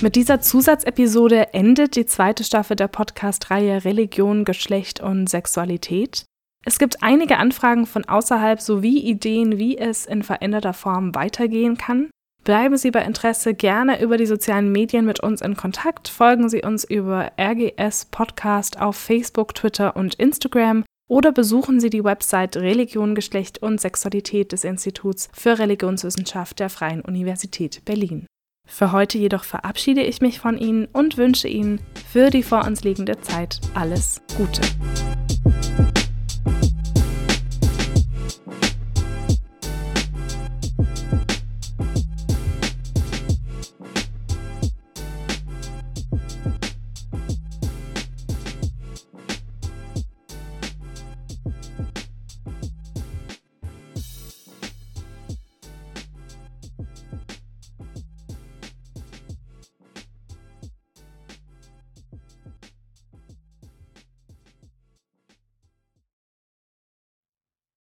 Mit 0.00 0.14
dieser 0.14 0.40
Zusatzepisode 0.40 1.52
endet 1.54 1.96
die 1.96 2.06
zweite 2.06 2.44
Staffel 2.44 2.76
der 2.76 2.86
Podcast-Reihe 2.86 3.84
Religion, 3.84 4.44
Geschlecht 4.44 5.00
und 5.00 5.28
Sexualität. 5.28 6.24
Es 6.64 6.78
gibt 6.78 7.02
einige 7.02 7.38
Anfragen 7.38 7.84
von 7.84 8.04
außerhalb 8.04 8.60
sowie 8.60 9.00
Ideen, 9.00 9.58
wie 9.58 9.76
es 9.76 10.06
in 10.06 10.22
veränderter 10.22 10.72
Form 10.72 11.16
weitergehen 11.16 11.76
kann. 11.76 12.10
Bleiben 12.44 12.76
Sie 12.76 12.92
bei 12.92 13.02
Interesse 13.02 13.54
gerne 13.54 14.00
über 14.00 14.18
die 14.18 14.26
sozialen 14.26 14.70
Medien 14.70 15.04
mit 15.04 15.18
uns 15.18 15.40
in 15.40 15.56
Kontakt. 15.56 16.06
Folgen 16.06 16.48
Sie 16.48 16.62
uns 16.62 16.84
über 16.84 17.32
RGS 17.36 18.04
Podcast 18.04 18.80
auf 18.80 18.96
Facebook, 18.96 19.56
Twitter 19.56 19.96
und 19.96 20.14
Instagram 20.14 20.84
oder 21.08 21.32
besuchen 21.32 21.80
Sie 21.80 21.90
die 21.90 22.04
Website 22.04 22.56
Religion, 22.56 23.16
Geschlecht 23.16 23.58
und 23.58 23.80
Sexualität 23.80 24.52
des 24.52 24.62
Instituts 24.62 25.28
für 25.32 25.58
Religionswissenschaft 25.58 26.60
der 26.60 26.70
Freien 26.70 27.00
Universität 27.00 27.84
Berlin. 27.84 28.26
Für 28.70 28.92
heute 28.92 29.18
jedoch 29.18 29.44
verabschiede 29.44 30.02
ich 30.02 30.20
mich 30.20 30.38
von 30.38 30.58
Ihnen 30.58 30.86
und 30.92 31.16
wünsche 31.16 31.48
Ihnen 31.48 31.80
für 32.12 32.30
die 32.30 32.42
vor 32.42 32.64
uns 32.64 32.84
liegende 32.84 33.20
Zeit 33.20 33.60
alles 33.74 34.20
Gute. 34.36 34.60